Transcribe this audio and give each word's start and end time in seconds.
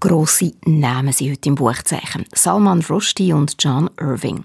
Grosse 0.00 0.54
Namen 0.64 1.12
sind 1.12 1.30
heute 1.30 1.50
im 1.50 1.56
Buchzeichen. 1.56 2.24
Salman 2.32 2.80
Rushdie 2.80 3.34
und 3.34 3.56
John 3.58 3.90
Irving. 4.00 4.44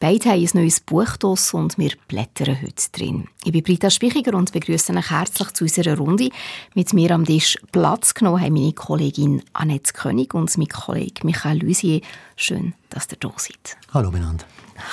Beide 0.00 0.30
haben 0.30 0.42
ein 0.42 0.50
neues 0.52 0.80
Buch 0.80 1.16
draus 1.16 1.54
und 1.54 1.78
wir 1.78 1.92
blättern 2.08 2.60
heute 2.60 2.90
drin. 2.90 3.28
Ich 3.44 3.52
bin 3.52 3.62
Britta 3.62 3.88
Spichiger 3.88 4.36
und 4.36 4.52
begrüße 4.52 4.92
euch 4.92 5.10
herzlich 5.10 5.52
zu 5.52 5.62
unserer 5.62 5.96
Runde. 5.96 6.30
Mit 6.74 6.92
mir 6.92 7.12
am 7.12 7.24
Tisch 7.24 7.56
Platz 7.70 8.14
genommen 8.14 8.42
haben 8.42 8.54
meine 8.54 8.72
Kollegin 8.72 9.44
Annette 9.52 9.92
König 9.92 10.34
und 10.34 10.58
mein 10.58 10.66
Kollege 10.66 11.24
Michael 11.24 11.62
Lusier. 11.62 12.00
Schön, 12.34 12.74
dass 12.90 13.06
ihr 13.08 13.18
da 13.20 13.30
seid. 13.36 13.76
Hallo 13.94 14.10
miteinander. 14.10 14.44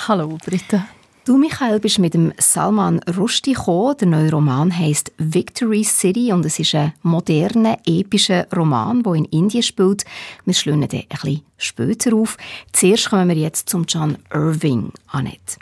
Hallo 0.06 0.38
Britta. 0.46 0.86
Du, 1.24 1.38
Michael, 1.38 1.80
bist 1.80 1.98
mit 1.98 2.12
dem 2.12 2.34
Salman 2.36 3.00
Rushdie 3.16 3.54
gekommen. 3.54 3.96
Der 3.98 4.08
neue 4.08 4.30
Roman 4.30 4.76
heißt 4.78 5.10
Victory 5.16 5.82
City 5.82 6.30
und 6.34 6.44
es 6.44 6.58
ist 6.58 6.74
ein 6.74 6.92
moderner, 7.02 7.78
epischer 7.86 8.46
Roman, 8.54 9.02
der 9.02 9.14
in 9.14 9.24
Indien 9.26 9.62
spielt. 9.62 10.04
Wir 10.44 10.52
schlönen 10.52 10.86
den 10.86 11.00
ein 11.00 11.08
bisschen 11.08 11.40
später 11.56 12.14
auf. 12.14 12.36
Zuerst 12.72 13.08
kommen 13.08 13.30
wir 13.30 13.36
jetzt 13.36 13.70
zum 13.70 13.86
John 13.88 14.18
Irving, 14.34 14.92
Annette. 15.06 15.56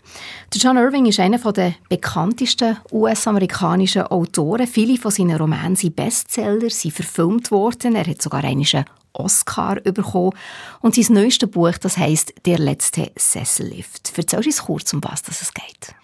Der 0.53 0.61
John 0.61 0.79
Irving 0.79 1.07
ist 1.07 1.21
einer 1.21 1.39
der 1.39 1.77
bekanntesten 1.89 2.79
US-amerikanischen 2.91 4.03
Autoren. 4.03 4.67
Viele 4.67 4.99
von 4.99 5.13
seinen 5.13 5.37
Romanen 5.37 5.77
sind 5.77 5.95
Bestseller, 5.95 6.71
sind 6.71 6.93
verfilmt 6.93 7.53
worden. 7.53 7.95
Er 7.95 8.09
hat 8.09 8.21
sogar 8.21 8.43
einen 8.43 8.65
Oscar 9.13 9.77
bekommen. 9.77 10.33
Und 10.81 10.95
sein 10.95 11.15
neuestes 11.15 11.51
Buch, 11.51 11.77
das 11.79 11.97
heißt 11.97 12.35
Der 12.47 12.59
letzte 12.59 13.13
Sessellift. 13.17 14.13
Erzähl 14.17 14.45
uns 14.45 14.63
kurz, 14.63 14.93
um 14.93 15.03
was 15.03 15.23
es 15.29 15.53
geht. 15.53 15.95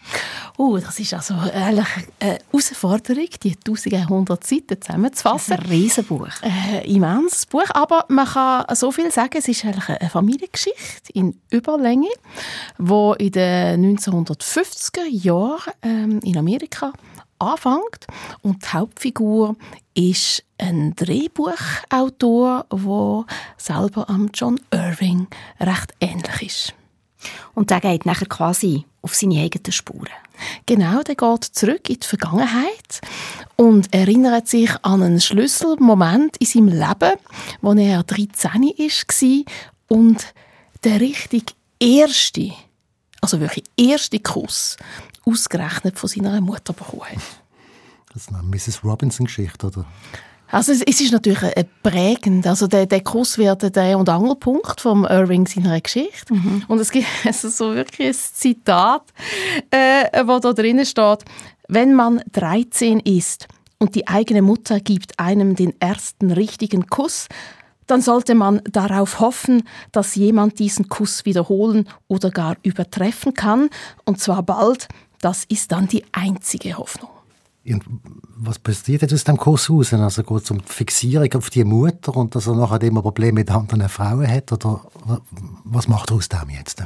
Oh, 0.56 0.78
das 0.78 0.98
ist 0.98 1.14
also 1.14 1.34
eigentlich 1.34 1.86
eine 2.20 2.38
Herausforderung, 2.52 3.28
die 3.42 3.56
1100 3.56 4.44
Seiten 4.44 4.80
zusammenzufassen. 4.80 5.56
Das 5.56 5.58
ist 5.58 5.64
ein 5.64 5.70
Riesenbuch. 5.70 6.28
Ein 6.42 6.82
immenses 6.84 7.46
Buch, 7.46 7.68
aber 7.74 8.04
man 8.08 8.26
kann 8.26 8.64
so 8.74 8.90
viel 8.90 9.10
sagen, 9.12 9.36
es 9.38 9.48
ist 9.48 9.64
eigentlich 9.64 9.88
eine 9.88 10.10
Familiengeschichte 10.10 11.12
in 11.12 11.40
Überlänge, 11.50 12.08
die 12.78 13.24
in 13.24 13.32
den 13.32 13.98
1950er 13.98 15.06
Jahren 15.08 15.72
ähm, 15.82 16.20
in 16.24 16.36
Amerika 16.36 16.92
anfängt. 17.38 18.06
Und 18.42 18.64
die 18.64 18.68
Hauptfigur 18.68 19.56
ist 19.94 20.44
ein 20.58 20.94
Drehbuchautor, 20.96 22.66
der 22.72 23.26
selber 23.56 24.08
am 24.08 24.30
John 24.32 24.60
Irving 24.70 25.28
recht 25.60 25.94
ähnlich 26.00 26.42
ist. 26.42 26.74
Und 27.54 27.70
der 27.70 27.80
geht 27.80 28.06
nachher 28.06 28.26
quasi 28.26 28.84
auf 29.02 29.14
seine 29.14 29.42
eigenen 29.42 29.72
Spuren. 29.72 30.08
Genau, 30.66 31.02
der 31.02 31.16
geht 31.16 31.44
zurück 31.44 31.88
in 31.88 31.98
die 31.98 32.06
Vergangenheit 32.06 33.00
und 33.56 33.92
erinnert 33.92 34.46
sich 34.46 34.70
an 34.82 35.02
einen 35.02 35.20
Schlüsselmoment 35.20 36.36
in 36.36 36.46
seinem 36.46 36.68
Leben, 36.68 37.18
wo 37.60 37.72
er 37.72 38.02
13 38.04 38.62
war 38.62 39.44
und 39.88 40.34
der 40.84 41.00
richtig 41.00 41.54
erste, 41.80 42.52
also 43.20 43.40
wirklich 43.40 43.64
erste 43.76 44.20
Kuss 44.20 44.76
ausgerechnet 45.28 45.98
von 45.98 46.08
seiner 46.08 46.40
Mutter 46.40 46.72
bekommen 46.72 47.02
hat. 47.02 47.18
Das 48.12 48.22
ist 48.22 48.32
eine 48.32 48.42
Mrs. 48.42 48.82
Robinson-Geschichte, 48.84 49.66
oder? 49.66 49.84
Also 50.50 50.72
es, 50.72 50.82
es, 50.82 51.00
ist 51.00 51.12
natürlich 51.12 51.42
äh, 51.42 51.64
prägend. 51.82 52.46
Also 52.46 52.66
der, 52.66 52.86
der 52.86 53.02
Kuss 53.02 53.36
wird 53.36 53.74
der 53.76 53.98
und 53.98 54.08
Angelpunkt 54.08 54.80
vom 54.80 55.04
Irving 55.04 55.46
seiner 55.46 55.78
Geschichte. 55.80 56.32
Mhm. 56.32 56.64
Und 56.68 56.78
es 56.78 56.90
gibt 56.90 57.06
also 57.24 57.48
so 57.48 57.74
wirklich 57.74 58.08
ein 58.08 58.14
Zitat, 58.14 59.02
äh, 59.70 60.24
wo 60.24 60.38
da 60.38 60.52
drinnen 60.54 60.86
steht: 60.86 61.24
Wenn 61.68 61.94
man 61.94 62.22
13 62.32 63.00
ist 63.00 63.46
und 63.78 63.94
die 63.94 64.08
eigene 64.08 64.40
Mutter 64.40 64.80
gibt 64.80 65.18
einem 65.18 65.54
den 65.54 65.78
ersten 65.80 66.30
richtigen 66.30 66.86
Kuss, 66.86 67.28
dann 67.86 68.00
sollte 68.00 68.34
man 68.34 68.60
darauf 68.70 69.20
hoffen, 69.20 69.62
dass 69.92 70.14
jemand 70.14 70.58
diesen 70.58 70.88
Kuss 70.88 71.24
wiederholen 71.24 71.88
oder 72.06 72.30
gar 72.30 72.56
übertreffen 72.62 73.34
kann, 73.34 73.70
und 74.04 74.20
zwar 74.20 74.42
bald. 74.42 74.88
Das 75.20 75.44
ist 75.44 75.72
dann 75.72 75.88
die 75.88 76.04
einzige 76.12 76.78
Hoffnung. 76.78 77.10
Und 77.66 77.84
was 78.36 78.58
passiert 78.58 79.02
jetzt 79.02 79.12
aus 79.12 79.24
dem 79.24 79.36
Kurs 79.36 79.68
raus? 79.68 79.92
Also 79.92 80.22
geht 80.22 80.42
es 80.42 80.50
um 80.50 80.58
die 80.58 80.72
Fixierung 80.72 81.32
auf 81.34 81.50
die 81.50 81.64
Mutter 81.64 82.16
und 82.16 82.34
dass 82.34 82.46
er 82.46 82.54
nachher 82.54 82.80
immer 82.82 83.02
Probleme 83.02 83.40
mit 83.40 83.50
anderen 83.50 83.88
Frauen 83.88 84.28
hat? 84.28 84.52
Oder 84.52 84.80
was 85.64 85.88
macht 85.88 86.10
er 86.10 86.16
aus 86.16 86.28
dem 86.28 86.48
jetzt? 86.50 86.82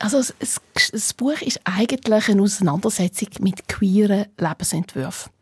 Also 0.00 0.22
das, 0.38 1.14
Buch 1.14 1.40
ist 1.40 1.60
eigentlich 1.64 2.28
eine 2.28 2.42
Auseinandersetzung 2.42 3.28
mit 3.40 3.66
queeren 3.68 4.26
Lebensentwürfen. 4.38 5.32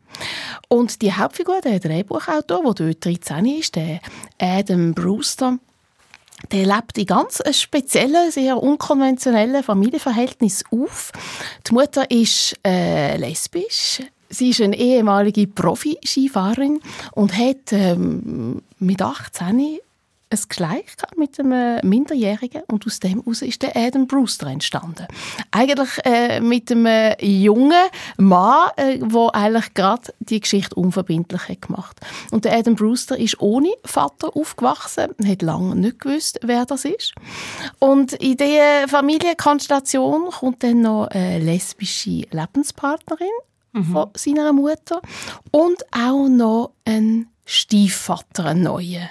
Und 0.69 1.01
die 1.01 1.13
Hauptfigur, 1.13 1.59
der 1.61 1.79
Drehbuchautor, 1.79 2.73
der 2.73 2.73
dort 2.73 3.05
13 3.05 3.45
ist, 3.45 3.75
der 3.75 3.99
Adam 4.39 4.93
Brewster, 4.93 5.59
der 6.51 6.65
lebt 6.65 6.97
in 6.97 7.05
ganz 7.05 7.41
speziellen, 7.51 8.31
sehr 8.31 8.61
unkonventionellen 8.61 9.63
Familienverhältnissen 9.63 10.67
auf. 10.71 11.11
Die 11.67 11.73
Mutter 11.73 12.09
ist 12.11 12.59
äh, 12.65 13.17
lesbisch, 13.17 14.01
Sie 14.27 14.49
ist 14.49 14.61
eine 14.61 14.77
ehemalige 14.77 15.47
Profi-Skifahrerin 15.47 16.81
und 17.13 17.37
hat 17.37 17.71
ähm, 17.71 18.61
mit 18.79 19.01
18 19.01 19.79
ein 20.29 20.39
Geschleich 20.47 20.85
mit 21.15 21.39
einem 21.39 21.79
Minderjährigen 21.87 22.63
und 22.67 22.85
aus 22.85 22.99
dem 22.99 23.21
heraus 23.21 23.41
ist 23.41 23.61
der 23.61 23.75
Adam 23.75 24.07
Brewster 24.07 24.47
entstanden. 24.47 25.07
Eigentlich 25.51 25.89
äh, 26.03 26.41
mit 26.41 26.71
einem 26.71 27.15
jungen 27.19 27.73
Mann, 28.17 28.69
äh, 28.77 28.99
eigentlich 29.33 29.73
gerade 29.73 30.13
die 30.19 30.39
Geschichte 30.39 30.75
unverbindlich 30.75 31.47
hat 31.47 31.61
gemacht. 31.61 31.99
Und 32.31 32.45
der 32.45 32.57
Adam 32.57 32.75
Brewster 32.75 33.17
ist 33.17 33.39
ohne 33.39 33.69
Vater 33.83 34.35
aufgewachsen, 34.35 35.09
hat 35.23 35.41
lange 35.41 35.75
nicht 35.75 35.99
gewusst, 35.99 36.39
wer 36.41 36.65
das 36.65 36.85
ist. 36.85 37.13
Und 37.79 38.13
in 38.13 38.37
dieser 38.37 38.87
Familienkonstellation 38.87 40.31
kommt 40.31 40.63
dann 40.63 40.81
noch 40.81 41.07
eine 41.07 41.39
lesbische 41.39 42.25
Lebenspartnerin 42.31 43.27
mhm. 43.73 43.83
von 43.85 44.09
seiner 44.15 44.53
Mutter 44.53 45.01
und 45.51 45.83
auch 45.91 46.27
noch 46.27 46.71
ein 46.85 47.27
Stiefvater, 47.45 48.45
ein 48.45 48.63
neuer, 48.63 49.09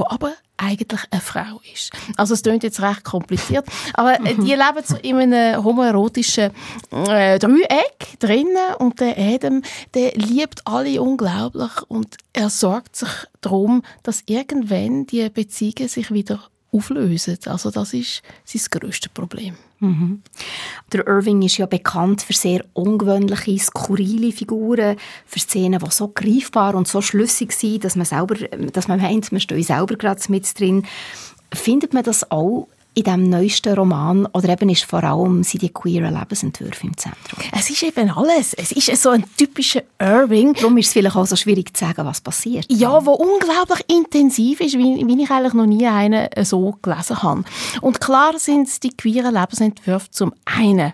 der 0.00 0.12
aber 0.12 0.32
eigentlich 0.56 1.00
eine 1.10 1.20
Frau 1.20 1.60
ist. 1.72 1.90
Also 2.16 2.34
es 2.34 2.42
klingt 2.42 2.62
jetzt 2.62 2.82
recht 2.82 3.04
kompliziert, 3.04 3.66
aber 3.94 4.18
mhm. 4.20 4.44
die 4.44 4.54
leben 4.54 4.84
so 4.84 4.96
in 4.96 5.16
einem 5.16 5.64
homoerotischen 5.64 6.50
äh, 6.90 7.38
Dreieck 7.38 8.18
drinnen 8.18 8.74
und 8.78 9.00
der 9.00 9.16
Adam, 9.16 9.62
der 9.94 10.12
liebt 10.12 10.66
alle 10.66 11.00
unglaublich 11.00 11.70
und 11.88 12.16
er 12.32 12.50
sorgt 12.50 12.96
sich 12.96 13.08
darum, 13.40 13.82
dass 14.02 14.22
irgendwann 14.26 15.06
die 15.06 15.28
Beziehungen 15.30 15.88
sich 15.88 16.10
wieder 16.12 16.40
auflösen. 16.72 17.38
Also 17.46 17.70
das 17.70 17.94
ist 17.94 18.22
sein 18.44 18.80
grösstes 18.80 19.10
Problem. 19.12 19.54
Mhm. 19.80 20.22
Der 20.92 21.06
Irving 21.06 21.42
ist 21.42 21.56
ja 21.56 21.66
bekannt 21.66 22.22
für 22.22 22.32
sehr 22.32 22.64
ungewöhnliche, 22.74 23.58
skurrile 23.58 24.32
Figuren, 24.32 24.96
für 25.26 25.40
Szenen, 25.40 25.80
die 25.80 25.90
so 25.90 26.08
greifbar 26.08 26.74
und 26.74 26.86
so 26.86 27.00
schlüssig 27.00 27.52
sind, 27.52 27.84
dass 27.84 27.96
man, 27.96 28.04
selber, 28.04 28.34
dass 28.72 28.88
man 28.88 29.00
meint, 29.00 29.32
man 29.32 29.40
steht 29.40 29.66
selber 29.66 29.96
gerade 29.96 30.20
mit 30.28 30.58
drin. 30.58 30.86
Findet 31.52 31.94
man 31.94 32.04
das 32.04 32.30
auch 32.30 32.68
in 32.94 33.04
diesem 33.04 33.30
neuesten 33.30 33.74
Roman 33.74 34.26
oder 34.26 34.48
eben 34.48 34.68
ist 34.68 34.84
vor 34.84 35.04
allem 35.04 35.44
sind 35.44 35.62
die 35.62 35.68
queeren 35.68 36.12
Lebensentwürfe 36.12 36.86
im 36.86 36.96
Zentrum? 36.96 37.38
Es 37.52 37.70
ist 37.70 37.82
eben 37.82 38.10
alles. 38.10 38.52
Es 38.54 38.72
ist 38.72 39.00
so 39.00 39.10
ein 39.10 39.24
typischer 39.36 39.82
Irving. 40.00 40.54
Darum 40.54 40.76
ist 40.76 40.88
es 40.88 40.92
vielleicht 40.92 41.16
auch 41.16 41.26
so 41.26 41.36
schwierig 41.36 41.76
zu 41.76 41.84
sagen, 41.84 42.04
was 42.04 42.20
passiert. 42.20 42.66
Ja, 42.68 43.04
wo 43.06 43.12
unglaublich 43.12 43.84
intensiv 43.88 44.60
ist, 44.60 44.76
wie, 44.76 45.06
wie 45.06 45.22
ich 45.22 45.30
eigentlich 45.30 45.54
noch 45.54 45.66
nie 45.66 45.86
einen 45.86 46.28
so 46.42 46.76
gelesen 46.82 47.22
habe. 47.22 47.44
Und 47.80 48.00
klar 48.00 48.38
sind 48.38 48.66
es 48.66 48.80
die 48.80 48.90
queeren 48.90 49.34
Lebensentwürfe 49.34 50.10
zum 50.10 50.32
einen. 50.44 50.92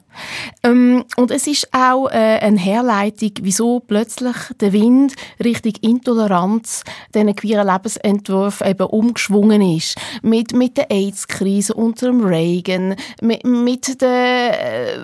Ähm, 0.62 1.05
und 1.17 1.31
es 1.31 1.47
ist 1.47 1.73
auch 1.73 2.09
äh, 2.09 2.38
eine 2.41 2.59
Herleitung, 2.59 3.32
wieso 3.43 3.81
plötzlich 3.81 4.37
der 4.61 4.73
Wind 4.73 5.15
Richtung 5.43 5.73
Intoleranz 5.81 6.82
diesen 7.15 7.35
queeren 7.35 7.67
Lebensentwurf 7.67 8.61
eben 8.62 8.87
umgeschwungen 8.87 9.62
ist. 9.62 9.97
Mit, 10.23 10.53
mit 10.53 10.76
der 10.76 10.91
AIDS-Krise 10.91 11.75
unter 11.87 12.12
Reagan, 12.12 12.97
mit, 13.21 13.44
mit 13.44 14.00
den 14.00 14.09
äh, 14.09 14.99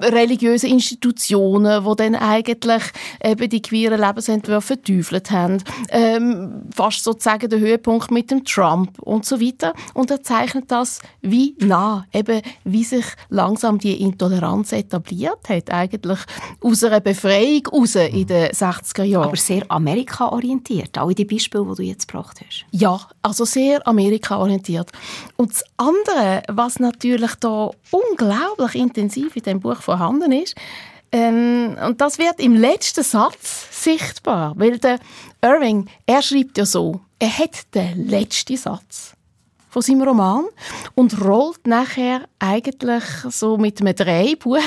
religiösen 0.00 0.70
Institutionen, 0.70 1.84
wo 1.84 1.94
dann 1.94 2.14
eigentlich 2.14 2.82
eben 3.22 3.48
die 3.48 3.62
queeren 3.62 4.00
Lebensentwürfe 4.00 4.76
verteufelt 4.76 5.30
haben, 5.30 5.58
ähm, 5.90 6.62
fast 6.74 7.02
sozusagen 7.04 7.48
der 7.48 7.58
Höhepunkt 7.58 8.10
mit 8.10 8.30
dem 8.30 8.44
Trump 8.44 8.98
und 9.00 9.24
so 9.24 9.40
weiter. 9.40 9.72
Und 9.94 10.10
er 10.10 10.22
zeichnet 10.22 10.70
das 10.70 11.00
wie 11.22 11.56
nah, 11.58 12.04
eben 12.12 12.42
wie 12.64 12.84
sich 12.84 13.04
langsam 13.28 13.78
die 13.78 14.00
Intoleranz 14.02 14.72
etabliert 14.72 15.48
hat, 15.48 15.70
eigentlich 15.70 16.18
aus 16.60 16.84
einer 16.84 17.00
Befreiung 17.00 17.66
raus 17.66 17.94
in 17.94 18.26
den 18.26 18.50
60er 18.50 19.04
Jahren. 19.04 19.28
Aber 19.28 19.36
sehr 19.36 19.64
Amerika-orientiert, 19.68 20.98
alle 20.98 21.14
die 21.14 21.24
Beispiele, 21.24 21.64
die 21.70 21.74
du 21.74 21.82
jetzt 21.82 22.08
gebracht 22.08 22.40
hast. 22.44 22.66
Ja, 22.70 23.00
also 23.22 23.44
sehr 23.44 23.86
Amerika-orientiert. 23.86 24.90
Und 25.36 25.52
das 25.52 25.64
andere, 25.76 26.25
was 26.48 26.78
natürlich 26.78 27.34
da 27.36 27.70
unglaublich 27.90 28.74
intensiv 28.74 29.36
in 29.36 29.42
dem 29.42 29.60
Buch 29.60 29.80
vorhanden 29.80 30.32
ist, 30.32 30.54
ähm, 31.12 31.76
und 31.86 32.00
das 32.00 32.18
wird 32.18 32.40
im 32.40 32.54
letzten 32.54 33.04
Satz 33.04 33.68
sichtbar, 33.84 34.54
weil 34.56 34.78
der 34.78 34.98
Irving, 35.40 35.88
er 36.04 36.20
schreibt 36.20 36.58
ja 36.58 36.66
so, 36.66 37.00
er 37.18 37.38
hat 37.38 37.74
den 37.74 38.08
letzten 38.08 38.56
Satz 38.56 39.12
von 39.70 39.82
seinem 39.82 40.02
Roman 40.02 40.44
und 40.94 41.22
rollt 41.22 41.66
nachher 41.66 42.22
eigentlich 42.38 43.04
so 43.30 43.56
mit 43.56 43.80
einem 43.80 43.94
Drehbuch 43.94 44.58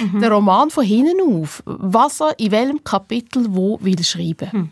mhm. 0.00 0.20
den 0.20 0.32
Roman 0.32 0.70
von 0.70 0.84
hinten 0.84 1.20
auf, 1.42 1.62
was 1.64 2.20
er 2.20 2.38
in 2.38 2.50
welchem 2.50 2.82
Kapitel 2.82 3.46
wo 3.48 3.78
will 3.80 4.02
schreiben. 4.02 4.48
Mhm. 4.52 4.70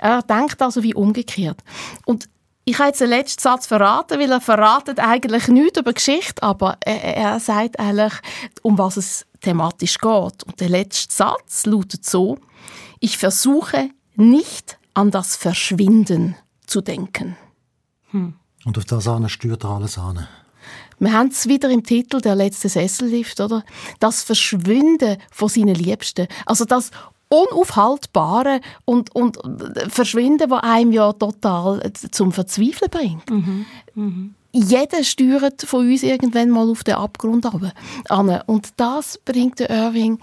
Er 0.00 0.22
denkt 0.22 0.60
also 0.60 0.82
wie 0.82 0.94
umgekehrt. 0.94 1.62
Und 2.04 2.28
ich 2.68 2.78
habe 2.78 2.88
jetzt 2.88 3.00
den 3.00 3.08
letzten 3.08 3.40
Satz 3.40 3.66
verraten, 3.66 4.20
weil 4.20 4.30
er 4.30 4.42
verratet 4.42 4.98
eigentlich 4.98 5.48
nichts 5.48 5.78
über 5.78 5.94
Geschichte, 5.94 6.42
aber 6.42 6.76
er, 6.84 7.16
er 7.16 7.40
sagt 7.40 7.80
eigentlich, 7.80 8.12
um 8.60 8.76
was 8.76 8.98
es 8.98 9.26
thematisch 9.40 9.96
geht. 9.96 10.44
Und 10.44 10.60
der 10.60 10.68
letzte 10.68 11.14
Satz 11.14 11.64
lautet 11.64 12.04
so, 12.04 12.36
ich 13.00 13.16
versuche 13.16 13.88
nicht 14.16 14.78
an 14.92 15.10
das 15.10 15.34
Verschwinden 15.34 16.36
zu 16.66 16.82
denken. 16.82 17.38
Hm. 18.10 18.34
Und 18.66 18.76
auf 18.76 18.84
das 18.84 19.08
an 19.08 19.26
steuert 19.30 19.64
er 19.64 19.70
alles 19.70 19.96
an. 19.96 20.28
Wir 20.98 21.12
haben 21.14 21.28
es 21.28 21.48
wieder 21.48 21.70
im 21.70 21.84
Titel 21.84 22.20
«Der 22.20 22.34
letzte 22.34 22.68
Sessellift», 22.68 23.40
oder? 23.40 23.64
Das 23.98 24.24
Verschwinden 24.24 25.16
von 25.30 25.48
seinen 25.48 25.74
Liebsten. 25.74 26.26
Also 26.44 26.66
das 26.66 26.90
unaufhaltbare 27.28 28.60
und, 28.84 29.14
und 29.14 29.38
Verschwinden, 29.88 30.48
das 30.48 30.62
einem 30.62 30.92
ja 30.92 31.12
total 31.12 31.82
zum 32.10 32.32
Verzweifeln 32.32 32.90
bringt. 32.90 33.30
Mhm. 33.30 33.66
Mhm. 33.94 34.34
Jeder 34.52 35.04
steuert 35.04 35.62
von 35.62 35.86
uns 35.88 36.02
irgendwann 36.02 36.50
mal 36.50 36.70
auf 36.70 36.82
den 36.82 36.94
Abgrund 36.94 37.44
runter. 37.46 38.44
Und 38.46 38.68
das 38.76 39.18
bringt 39.18 39.60
der 39.60 39.70
Irving 39.70 40.18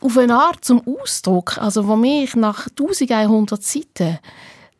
auf 0.00 0.16
eine 0.18 0.36
Art 0.36 0.64
zum 0.64 0.82
Ausdruck, 0.86 1.58
also 1.58 1.86
wo 1.88 1.96
mich 1.96 2.36
nach 2.36 2.68
1100 2.68 3.62
Seiten 3.62 4.18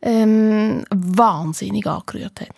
ähm, 0.01 0.85
wahnsinnig 0.91 1.85
angerührt 1.87 2.41
hat. 2.41 2.55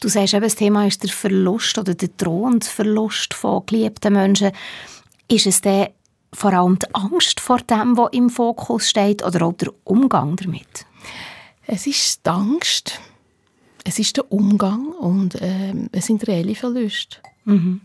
Du 0.00 0.08
sagst 0.08 0.34
eben, 0.34 0.42
das 0.42 0.56
Thema 0.56 0.86
ist 0.86 1.02
der 1.02 1.10
Verlust 1.10 1.78
oder 1.78 1.94
der 1.94 2.08
drohende 2.16 2.66
Verlust 2.66 3.34
von 3.34 3.64
geliebten 3.66 4.14
Menschen. 4.14 4.50
Ist 5.28 5.46
es 5.46 5.60
der 5.60 5.92
vor 6.34 6.52
allem 6.52 6.78
die 6.78 6.94
Angst 6.94 7.40
vor 7.40 7.58
dem, 7.58 7.96
was 7.96 8.12
im 8.12 8.30
Fokus 8.30 8.88
steht, 8.88 9.24
oder 9.24 9.46
auch 9.46 9.52
der 9.54 9.72
Umgang 9.84 10.36
damit? 10.36 10.86
Es 11.66 11.86
ist 11.86 12.26
die 12.26 12.30
Angst, 12.30 13.00
es 13.84 13.98
ist 13.98 14.16
der 14.16 14.30
Umgang 14.30 14.88
und 14.88 15.40
äh, 15.40 15.74
es 15.92 16.06
sind 16.06 16.26
reelle 16.26 16.54
Verluste. 16.54 17.18
Mhm. 17.44 17.82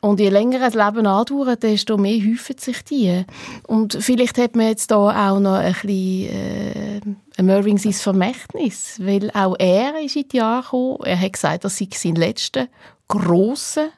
Und 0.00 0.20
je 0.20 0.28
länger 0.28 0.60
ein 0.60 0.72
Leben 0.72 1.06
andauert, 1.06 1.62
desto 1.62 1.96
mehr 1.96 2.20
häufen 2.22 2.58
sich 2.58 2.84
die. 2.84 3.24
Und 3.66 3.96
vielleicht 3.98 4.36
hat 4.36 4.54
man 4.54 4.66
jetzt 4.66 4.90
da 4.90 4.96
auch 5.30 5.40
noch 5.40 5.54
ein 5.54 5.72
bisschen 5.72 6.28
äh, 6.28 7.00
ein 7.38 7.46
Mervyn 7.46 7.78
sein 7.78 7.94
Vermächtnis, 7.94 9.00
weil 9.00 9.30
auch 9.30 9.56
er 9.58 9.98
ist 10.02 10.16
in 10.16 10.28
die 10.28 10.36
Jahre 10.36 10.62
gekommen. 10.62 10.98
Er 11.04 11.18
hat 11.18 11.32
gesagt, 11.32 11.64
das 11.64 11.78
sei 11.78 11.88
sein 11.90 12.16
letzter 12.16 12.68
grosser 13.08 13.88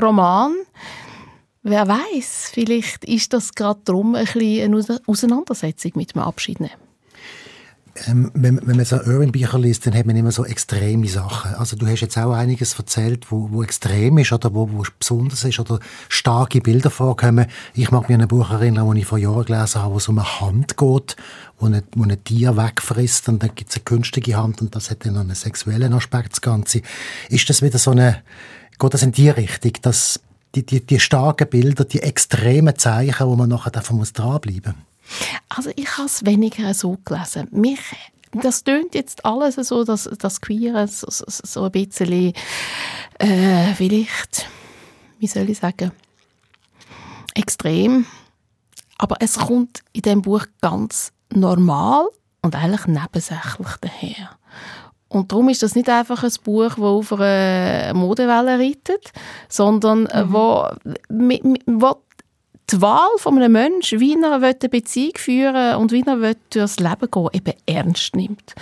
Roman. 0.00 0.54
Wer 1.68 1.88
weiß, 1.88 2.50
vielleicht 2.52 3.04
ist 3.04 3.32
das 3.32 3.52
gerade 3.52 3.80
darum 3.84 4.14
ein 4.14 4.24
bisschen 4.24 4.72
eine 4.72 5.00
Auseinandersetzung 5.08 5.90
mit 5.96 6.14
dem 6.14 6.22
Abschied 6.22 6.60
nehmen. 6.60 6.76
Ähm, 8.06 8.30
wenn, 8.34 8.64
wenn, 8.64 8.76
man 8.76 8.84
so 8.84 8.94
Irwin-Bücher 8.94 9.58
liest, 9.58 9.84
dann 9.84 9.96
hat 9.96 10.06
man 10.06 10.14
immer 10.14 10.30
so 10.30 10.44
extreme 10.44 11.08
Sachen. 11.08 11.56
Also 11.56 11.74
du 11.74 11.88
hast 11.88 12.02
jetzt 12.02 12.16
auch 12.18 12.30
einiges 12.30 12.78
erzählt, 12.78 13.32
wo, 13.32 13.48
wo 13.50 13.64
extrem 13.64 14.16
ist 14.18 14.32
oder 14.32 14.54
wo, 14.54 14.70
wo 14.70 14.84
besonders 14.96 15.42
ist 15.42 15.58
oder 15.58 15.80
starke 16.08 16.60
Bilder 16.60 16.90
vorkommen. 16.90 17.46
Ich 17.74 17.90
mag 17.90 18.08
mich 18.08 18.14
an 18.14 18.22
ein 18.22 18.28
Buch 18.28 18.48
erinnern, 18.48 18.86
das 18.88 18.98
ich 18.98 19.06
vor 19.06 19.18
Jahren 19.18 19.44
gelesen 19.44 19.82
habe, 19.82 19.94
wo 19.94 19.98
es 19.98 20.06
um 20.06 20.20
eine 20.20 20.40
Hand 20.40 20.76
geht, 20.76 21.16
wo 21.58 21.66
ein, 21.66 21.82
wo 21.96 22.04
ein 22.04 22.22
Tier 22.22 22.56
wegfrisst 22.56 23.28
und 23.28 23.42
dann 23.42 23.56
gibt 23.56 23.70
es 23.70 23.76
eine 23.76 23.82
künstliche 23.82 24.36
Hand 24.36 24.60
und 24.60 24.76
das 24.76 24.88
hat 24.88 25.04
dann 25.04 25.16
einen 25.16 25.34
sexuellen 25.34 25.94
Aspekt, 25.94 26.30
das 26.30 26.40
Ganze. 26.42 26.82
Ist 27.28 27.50
das 27.50 27.60
wieder 27.60 27.78
so 27.78 27.90
eine, 27.90 28.22
geht 28.78 28.94
das 28.94 29.02
in 29.02 29.10
die 29.10 29.30
Richtung, 29.30 29.72
dass 29.82 30.20
die, 30.56 30.64
die, 30.66 30.84
die 30.84 31.00
starken 31.00 31.48
Bilder, 31.48 31.84
die 31.84 32.02
extremen 32.02 32.76
Zeichen, 32.76 33.26
wo 33.26 33.36
man 33.36 33.48
nachher 33.48 33.70
davon 33.70 33.98
muss 33.98 34.12
dranbleiben 34.12 34.74
Also 35.48 35.70
ich 35.76 35.96
habe 35.96 36.06
es 36.06 36.24
weniger 36.24 36.72
so 36.74 36.98
gelesen. 37.04 37.48
Mich 37.52 37.80
das 38.32 38.64
tönt 38.64 38.94
jetzt 38.94 39.24
alles 39.24 39.54
so, 39.54 39.84
dass 39.84 40.10
das 40.18 40.40
Queer 40.40 40.86
so, 40.88 41.06
so, 41.08 41.24
so 41.26 41.64
ein 41.64 41.70
bisschen 41.70 42.34
äh, 43.18 43.74
vielleicht, 43.74 44.46
wie 45.18 45.26
soll 45.26 45.48
ich 45.48 45.58
sagen, 45.58 45.92
extrem. 47.34 48.06
Aber 48.98 49.16
es 49.20 49.38
kommt 49.38 49.82
in 49.92 50.02
dem 50.02 50.22
Buch 50.22 50.46
ganz 50.60 51.12
normal 51.30 52.06
und 52.42 52.54
eigentlich 52.54 52.86
nebensächlich 52.86 53.68
daher. 53.80 54.30
Und 55.08 55.30
darum 55.30 55.48
ist 55.48 55.62
das 55.62 55.74
nicht 55.74 55.88
einfach 55.88 56.24
ein 56.24 56.32
Buch, 56.42 56.70
das 56.70 56.78
auf 56.78 57.12
einer 57.12 57.94
Modewelle 57.94 58.58
reitet, 58.58 59.12
sondern 59.48 60.02
mhm. 60.02 60.32
wo, 60.32 60.66
wo 61.66 61.96
die 62.70 62.82
Wahl 62.82 63.10
von 63.18 63.36
einem 63.36 63.52
Menschen, 63.52 64.00
wie 64.00 64.16
er 64.20 64.32
eine 64.32 64.54
Beziehung 64.54 65.12
führen 65.16 65.76
und 65.76 65.92
wie 65.92 66.02
er 66.04 66.34
durchs 66.50 66.80
Leben 66.80 67.10
gehen 67.10 67.28
eben 67.32 67.54
ernst 67.66 68.16
nimmt, 68.16 68.54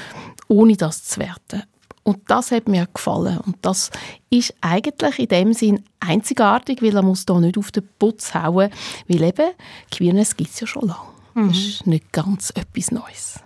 ohne 0.49 0.77
das 0.77 1.05
zu 1.05 1.21
werten. 1.21 1.63
Und 2.03 2.19
das 2.31 2.51
hat 2.51 2.69
mir 2.69 2.87
gefallen. 2.93 3.39
Und 3.39 3.57
das 3.63 3.91
ist 4.29 4.55
eigentlich 4.61 5.19
in 5.19 5.29
dem 5.29 5.53
Sinn 5.55 5.85
einzigartig, 6.01 6.83
weil 6.83 6.95
er 6.95 7.03
muss 7.03 7.25
da 7.25 7.41
nicht 7.41 7.57
auf 7.57 7.73
den 7.73 7.89
Putz 7.99 8.35
hauen, 8.35 8.71
weil 9.09 9.23
eben 9.23 9.53
Queerness 9.91 10.37
gibt 10.37 10.51
es 10.51 10.61
ja 10.61 10.67
schon 10.67 10.89
lange. 10.89 11.09
Mhm. 11.33 11.49
Das 11.49 11.57
ist 11.57 11.87
nicht 11.87 12.13
ganz 12.13 12.51
etwas 12.51 12.91
Neues. 12.91 13.41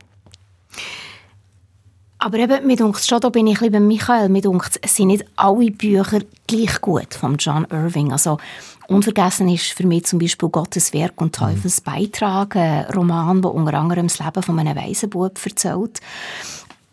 Aber 2.20 2.38
eben, 2.38 2.66
mir 2.66 2.76
denkt 2.76 3.04
schon, 3.04 3.20
da 3.20 3.28
bin 3.28 3.46
ich 3.46 3.62
ein 3.62 3.70
bei 3.70 3.78
Michael, 3.78 4.28
mir 4.28 4.42
denkt 4.42 4.78
es 4.82 4.96
sind 4.96 5.08
nicht 5.08 5.24
alle 5.36 5.70
Bücher 5.70 6.20
gleich 6.48 6.80
gut 6.80 7.14
von 7.14 7.36
John 7.36 7.66
Irving. 7.70 8.10
Also 8.10 8.38
unvergessen 8.88 9.48
ist 9.48 9.72
für 9.72 9.86
mich 9.86 10.06
zum 10.06 10.18
Beispiel 10.18 10.48
Gottes 10.48 10.92
Werk 10.92 11.20
und 11.20 11.34
Teufels 11.34 11.80
Beitrag, 11.80 12.56
ein 12.56 12.86
Roman, 12.86 13.40
der 13.40 13.54
unter 13.54 13.74
anderem 13.74 14.08
das 14.08 14.18
Leben 14.18 14.42
von 14.42 14.58
einem 14.58 14.76
Waisenbub 14.76 15.38
erzählt. 15.44 16.00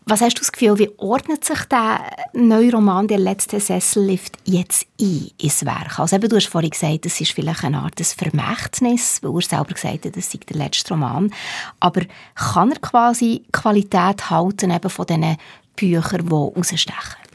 Was 0.07 0.21
hast 0.21 0.35
du 0.35 0.41
das 0.41 0.51
Gefühl, 0.51 0.77
wie 0.77 0.91
ordnet 0.97 1.43
sich 1.43 1.63
der 1.65 1.99
neue 2.33 2.71
Roman 2.71 3.07
«Der 3.07 3.17
letzte 3.17 3.59
Sessellift» 3.59 4.37
jetzt 4.45 4.85
ein 5.01 5.31
ins 5.41 5.65
Werk? 5.65 5.97
Also 5.97 6.15
eben, 6.15 6.29
du 6.29 6.35
hast 6.35 6.47
vorhin 6.47 6.69
gesagt, 6.69 7.07
es 7.07 7.19
ist 7.19 7.31
vielleicht 7.31 7.63
eine 7.63 7.79
Art 7.79 7.97
des 7.97 8.13
Vermächtnis, 8.13 9.23
weil 9.23 9.33
er 9.33 9.41
selber 9.41 9.73
gesagt 9.73 10.05
hat, 10.05 10.15
das 10.15 10.31
sei 10.31 10.37
der 10.47 10.57
letzte 10.57 10.93
Roman. 10.93 11.33
Aber 11.79 12.01
kann 12.35 12.71
er 12.71 12.79
quasi 12.79 13.45
Qualität 13.51 14.29
halten 14.29 14.69
eben 14.69 14.89
von 14.91 15.07
diesen 15.07 15.37
Büchern, 15.75 16.27
die 16.27 16.31
rausstechen? 16.31 17.25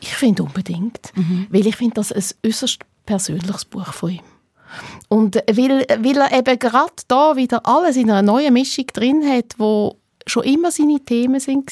Ich 0.00 0.16
finde 0.16 0.42
unbedingt. 0.42 1.12
Mhm. 1.14 1.46
Weil 1.50 1.68
ich 1.68 1.76
finde 1.76 1.94
das 1.94 2.10
ein 2.10 2.24
äußerst 2.44 2.80
persönliches 3.06 3.64
Buch 3.64 3.92
von 3.92 4.10
ihm. 4.10 4.20
Und 5.06 5.36
weil, 5.36 5.86
weil 6.00 6.16
er 6.16 6.36
eben 6.36 6.58
gerade 6.58 6.92
da 7.06 7.36
wieder 7.36 7.64
alles 7.64 7.96
in 7.96 8.10
einer 8.10 8.22
neuen 8.22 8.52
Mischung 8.52 8.86
drin 8.88 9.22
hat, 9.24 9.54
wo 9.56 9.97
schon 10.28 10.44
immer 10.44 10.70
seine 10.70 11.00
Themen 11.00 11.40
sind 11.40 11.70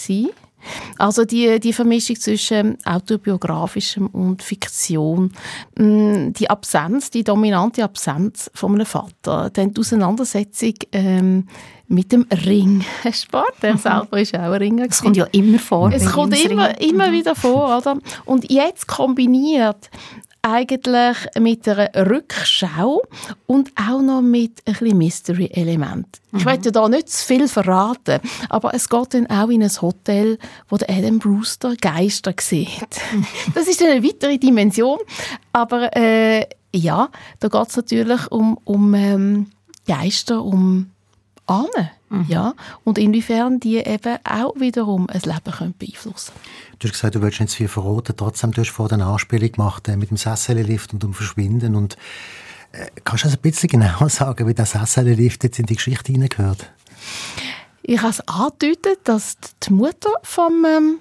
also 0.99 1.25
die, 1.25 1.61
die 1.61 1.73
Vermischung 1.73 2.17
zwischen 2.17 2.79
autobiografischem 2.85 4.07
und 4.09 4.43
Fiktion, 4.43 5.33
mm, 5.79 6.33
die 6.33 6.51
Absenz, 6.51 7.11
die 7.11 7.25
dominante 7.25 7.85
Absenz 7.85 8.51
von 8.55 8.75
einem 8.75 8.87
Vater, 8.87 9.51
dann 9.53 9.73
die 9.73 9.81
Auseinandersetzung 9.81 10.75
ähm, 10.93 11.47
mit 11.89 12.11
dem 12.11 12.27
Ring. 12.45 12.85
Sport, 13.13 13.55
der 13.63 13.77
selber 13.77 14.21
ist 14.21 14.35
auch 14.35 14.41
ein 14.41 14.53
Ring. 14.55 14.79
Es 14.81 15.03
kommt 15.03 15.17
ja 15.17 15.27
immer 15.33 15.59
vor. 15.59 15.93
Es 15.93 16.11
kommt 16.11 16.45
immer, 16.45 16.81
immer 16.81 17.13
wieder 17.13 17.35
vor, 17.35 17.79
oder? 17.79 17.99
Und 18.25 18.51
jetzt 18.51 18.89
kombiniert 18.89 19.91
eigentlich 20.47 21.17
mit 21.39 21.69
einer 21.69 21.91
Rückschau 22.09 23.03
und 23.47 23.73
auch 23.77 24.01
noch 24.01 24.23
mit 24.23 24.63
ein 24.65 24.75
bisschen 24.75 24.99
Mystery-Element. 24.99 26.07
Ich 26.33 26.45
mhm. 26.45 26.51
möchte 26.51 26.73
da 26.73 26.89
nicht 26.89 27.09
zu 27.09 27.27
viel 27.27 27.49
verraten, 27.49 28.21
aber 28.49 28.73
es 28.73 28.89
geht 28.89 29.15
dann 29.15 29.27
auch 29.27 29.49
in 29.49 29.63
ein 29.63 29.83
Hotel, 29.83 30.39
wo 30.69 30.77
der 30.77 30.89
Adam 30.91 31.19
Brewster 31.19 31.75
Geister 31.77 32.35
sieht. 32.41 32.69
Das 33.55 33.67
ist 33.67 33.83
eine 33.83 34.03
weitere 34.03 34.39
Dimension, 34.39 34.99
aber 35.53 35.95
äh, 35.97 36.47
ja, 36.75 37.09
da 37.41 37.49
geht 37.49 37.69
es 37.69 37.77
natürlich 37.77 38.31
um, 38.31 38.59
um 38.65 38.95
ähm, 38.95 39.47
Geister, 39.87 40.43
um 40.43 40.91
Ahnen. 41.47 41.91
Mhm. 42.09 42.27
Ja, 42.29 42.55
und 42.85 42.99
inwiefern 42.99 43.59
die 43.59 43.79
eben 43.79 44.19
auch 44.25 44.55
wiederum 44.57 45.09
ein 45.09 45.21
Leben 45.21 45.53
können 45.53 45.75
beeinflussen 45.77 46.33
können. 46.35 46.77
Du 46.79 46.89
hast 46.89 46.93
gesagt, 46.93 47.15
du 47.15 47.23
willst 47.23 47.41
nicht 47.41 47.51
zu 47.51 47.57
viel 47.57 47.69
verraten. 47.69 48.15
Trotzdem, 48.17 48.53
du 48.53 48.61
hast 48.61 48.71
vor 48.71 48.89
der 48.89 49.01
Anspielung 49.01 49.51
gemacht 49.51 49.89
äh, 49.89 49.97
mit 49.97 50.11
dem 50.11 50.17
Sessellift 50.17 50.93
und 50.93 51.03
dem 51.03 51.15
Verschwinden. 51.15 51.75
Und, 51.75 51.97
äh, 52.73 52.87
kannst 53.05 53.25
du 53.25 53.29
also 53.29 53.39
ein 53.39 53.43
bisschen 53.43 53.69
genauer 53.69 54.09
sagen, 54.11 54.47
wie 54.47 54.55
der 54.55 54.67
Sessellift 54.67 55.43
jetzt 55.43 55.59
in 55.59 55.67
die 55.67 55.77
Geschichte 55.77 56.13
hineingehört? 56.13 56.71
Ich 57.83 57.99
habe 57.99 58.11
es 58.11 58.21
angedeutet, 58.29 59.01
dass 59.05 59.37
die 59.63 59.73
Mutter 59.73 60.11
vom 60.23 60.65
ähm, 60.65 60.99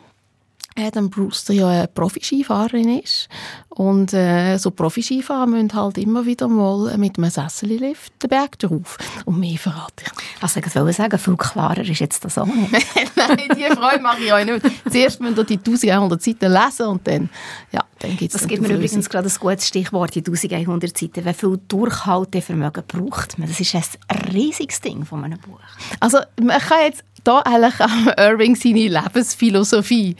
Adam 0.77 1.09
Brewster 1.09 1.53
ja 1.53 1.69
eine 1.69 1.87
Profi-Skifahrerin 1.87 2.99
ist. 2.99 3.29
Und 3.69 4.13
äh, 4.13 4.57
so 4.57 4.71
Profi-Skifahrer 4.71 5.47
müssen 5.47 5.73
halt 5.73 5.97
immer 5.97 6.25
wieder 6.25 6.47
mal 6.47 6.97
mit 6.97 7.17
einem 7.17 7.29
Sessellift 7.29 8.11
den 8.21 8.29
Berg 8.29 8.59
drauf. 8.59 8.97
Und 9.25 9.39
mehr 9.39 9.57
verrate 9.57 10.03
ich. 10.05 10.43
Also 10.43 10.59
ich 10.59 10.75
wollte 10.75 10.93
sagen, 10.93 11.17
viel 11.17 11.37
klarer 11.37 11.79
ist 11.79 11.99
jetzt 11.99 12.25
das 12.25 12.37
auch 12.37 12.45
nicht. 12.45 12.71
Nein, 13.15 13.37
die 13.55 13.73
Freude 13.73 14.01
mache 14.01 14.21
ich 14.21 14.33
euch 14.33 14.45
nicht. 14.45 14.65
Zuerst 14.89 15.21
müsst 15.21 15.37
ihr 15.37 15.43
die 15.45 15.57
1100 15.57 16.21
Seiten 16.21 16.51
lesen 16.51 16.87
und 16.87 17.07
dann, 17.07 17.29
ja, 17.71 17.83
dann 17.99 18.17
gibt 18.17 18.33
es 18.33 18.41
Das 18.41 18.47
gibt 18.47 18.61
mir 18.61 18.75
übrigens 18.75 19.09
gerade 19.09 19.29
ein 19.29 19.35
gutes 19.39 19.67
Stichwort, 19.67 20.13
die 20.15 20.19
1100 20.19 20.97
Seiten. 20.97 21.25
Wie 21.25 21.33
viel 21.33 21.59
Durchhaltevermögen 21.69 22.83
braucht 22.87 23.39
man? 23.39 23.47
Das 23.47 23.59
ist 23.59 23.75
ein 23.75 24.17
riesiges 24.33 24.81
Ding 24.81 25.05
von 25.05 25.23
einem 25.23 25.39
Buch. 25.39 25.59
Also 26.01 26.19
man 26.41 26.59
kann 26.59 26.81
jetzt 26.83 27.03
da 27.25 27.39
eigentlich 27.39 27.79
am 27.79 28.11
Irving 28.17 28.55
seine 28.55 28.87
Lebensphilosophie 28.87 30.15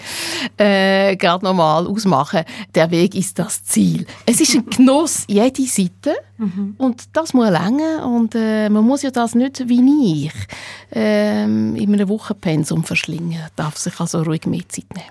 äh, 0.57 1.15
gerade 1.15 1.45
nochmal 1.45 1.87
ausmachen. 1.87 2.43
Der 2.73 2.91
Weg 2.91 3.15
ist 3.15 3.39
das 3.39 3.63
Ziel. 3.63 4.05
Es 4.25 4.41
ist 4.41 4.55
ein 4.55 4.65
Genuss, 4.69 5.23
jede 5.27 5.63
Seite. 5.63 6.15
Mhm. 6.37 6.75
Und 6.77 7.03
das 7.13 7.33
muss 7.33 7.49
länger 7.49 8.05
und 8.05 8.35
äh, 8.35 8.69
man 8.69 8.83
muss 8.83 9.03
ja 9.03 9.11
das 9.11 9.35
nicht 9.35 9.69
wie 9.69 10.25
ich 10.25 10.33
ähm, 10.91 11.75
in 11.75 11.93
einem 11.93 12.09
Wochenpensum 12.09 12.83
verschlingen. 12.83 13.39
Darf 13.55 13.77
sich 13.77 13.99
also 13.99 14.23
ruhig 14.23 14.45
mehr 14.45 14.67
Zeit 14.67 14.93
nehmen. 14.93 15.05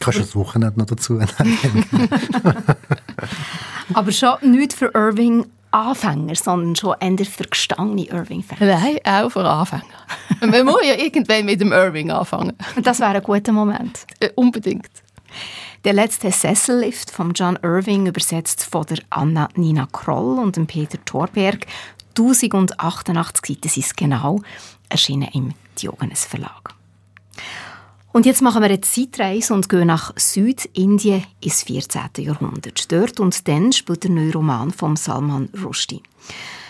Kannst 0.00 0.18
du 0.18 0.22
das 0.22 0.36
Wochenende 0.36 0.78
noch 0.78 0.86
dazu 0.86 1.18
Aber 3.94 4.12
schon 4.12 4.36
nicht 4.42 4.72
für 4.72 4.92
Irving 4.94 5.46
Anfänger, 5.74 6.36
sondern 6.36 6.76
schon 6.76 6.94
eher 7.00 7.26
für 7.26 7.44
gestangene 7.44 8.06
Irving-Fans. 8.06 8.60
Nein, 8.60 8.98
auch 9.04 9.28
für 9.30 9.44
Anfänger. 9.44 9.82
Man 10.40 10.64
muss 10.64 10.84
ja 10.84 10.94
irgendwann 10.94 11.44
mit 11.44 11.60
dem 11.60 11.72
Irving 11.72 12.10
anfangen. 12.10 12.52
Das 12.82 13.00
wäre 13.00 13.16
ein 13.16 13.22
guter 13.22 13.52
Moment. 13.52 14.06
Äh, 14.20 14.30
unbedingt. 14.36 14.90
Der 15.84 15.92
letzte 15.92 16.30
Sessellift 16.30 17.10
von 17.10 17.32
John 17.34 17.58
Irving, 17.62 18.06
übersetzt 18.06 18.64
von 18.64 18.86
der 18.86 18.98
Anna 19.10 19.48
Nina 19.56 19.86
Kroll 19.90 20.38
und 20.38 20.56
dem 20.56 20.66
Peter 20.66 21.04
Thorberg. 21.04 21.66
1088 22.16 23.56
Seiten 23.56 23.68
sind 23.68 23.84
es 23.84 23.96
genau, 23.96 24.40
erschienen 24.88 25.28
im 25.32 25.54
Diogenes 25.80 26.24
Verlag. 26.24 26.74
Und 28.14 28.26
jetzt 28.26 28.42
machen 28.42 28.62
wir 28.62 28.68
eine 28.68 28.80
Zeitreise 28.80 29.52
und 29.54 29.68
gehen 29.68 29.88
nach 29.88 30.12
Südindien 30.16 31.24
ins 31.40 31.64
14. 31.64 32.02
Jahrhundert. 32.18 32.92
Dort 32.92 33.18
und 33.18 33.48
dann 33.48 33.72
spielt 33.72 34.04
der 34.04 34.12
neue 34.12 34.32
Roman 34.32 34.70
von 34.70 34.94
Salman 34.94 35.48
Rushdie. 35.64 36.00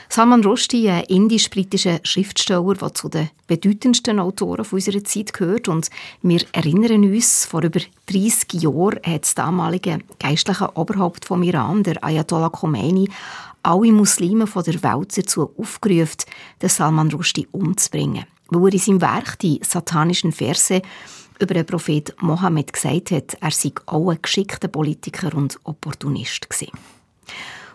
Salman 0.09 0.43
Rushdie, 0.43 0.89
ein 0.89 1.05
indisch-britischer 1.05 2.01
Schriftsteller, 2.03 2.73
der 2.73 2.95
zu 2.95 3.11
den 3.11 3.29
bedeutendsten 3.47 4.21
Autoren 4.21 4.65
unserer 4.71 5.05
Zeit 5.05 5.35
gehört. 5.35 5.69
Und 5.69 5.91
wir 6.23 6.41
erinnern 6.53 7.05
uns, 7.05 7.45
vor 7.45 7.63
über 7.63 7.81
30 8.07 8.63
Jahren 8.63 9.01
hat 9.05 9.25
das 9.25 9.35
damalige 9.35 9.99
geistliche 10.19 10.75
Oberhaupt 10.79 11.27
vom 11.27 11.43
Iran, 11.43 11.83
der 11.83 12.03
Ayatollah 12.03 12.49
Khomeini, 12.49 13.11
alle 13.63 13.93
Muslime 13.93 14.47
von 14.47 14.65
der 14.65 14.83
Welt 14.83 15.19
dazu 15.19 15.51
aufgerufen, 15.59 16.25
den 16.63 16.71
Salman 16.71 17.13
Rushdie 17.13 17.49
umzubringen. 17.53 18.25
Weil 18.49 18.69
er 18.69 18.73
in 18.73 18.79
seinem 18.79 19.01
Werk 19.03 19.39
die 19.41 19.61
satanischen 19.63 20.33
Verse 20.33 20.81
über 21.38 21.55
den 21.55 21.67
Prophet 21.67 22.14
Mohammed 22.21 22.73
gesagt 22.73 23.11
hat, 23.11 23.37
er 23.41 23.50
sei 23.50 23.73
auch 23.87 24.11
ein 24.11 24.19
geschickter 24.21 24.69
Politiker 24.69 25.35
und 25.35 25.59
Opportunist 25.64 26.49
gewesen. 26.49 26.73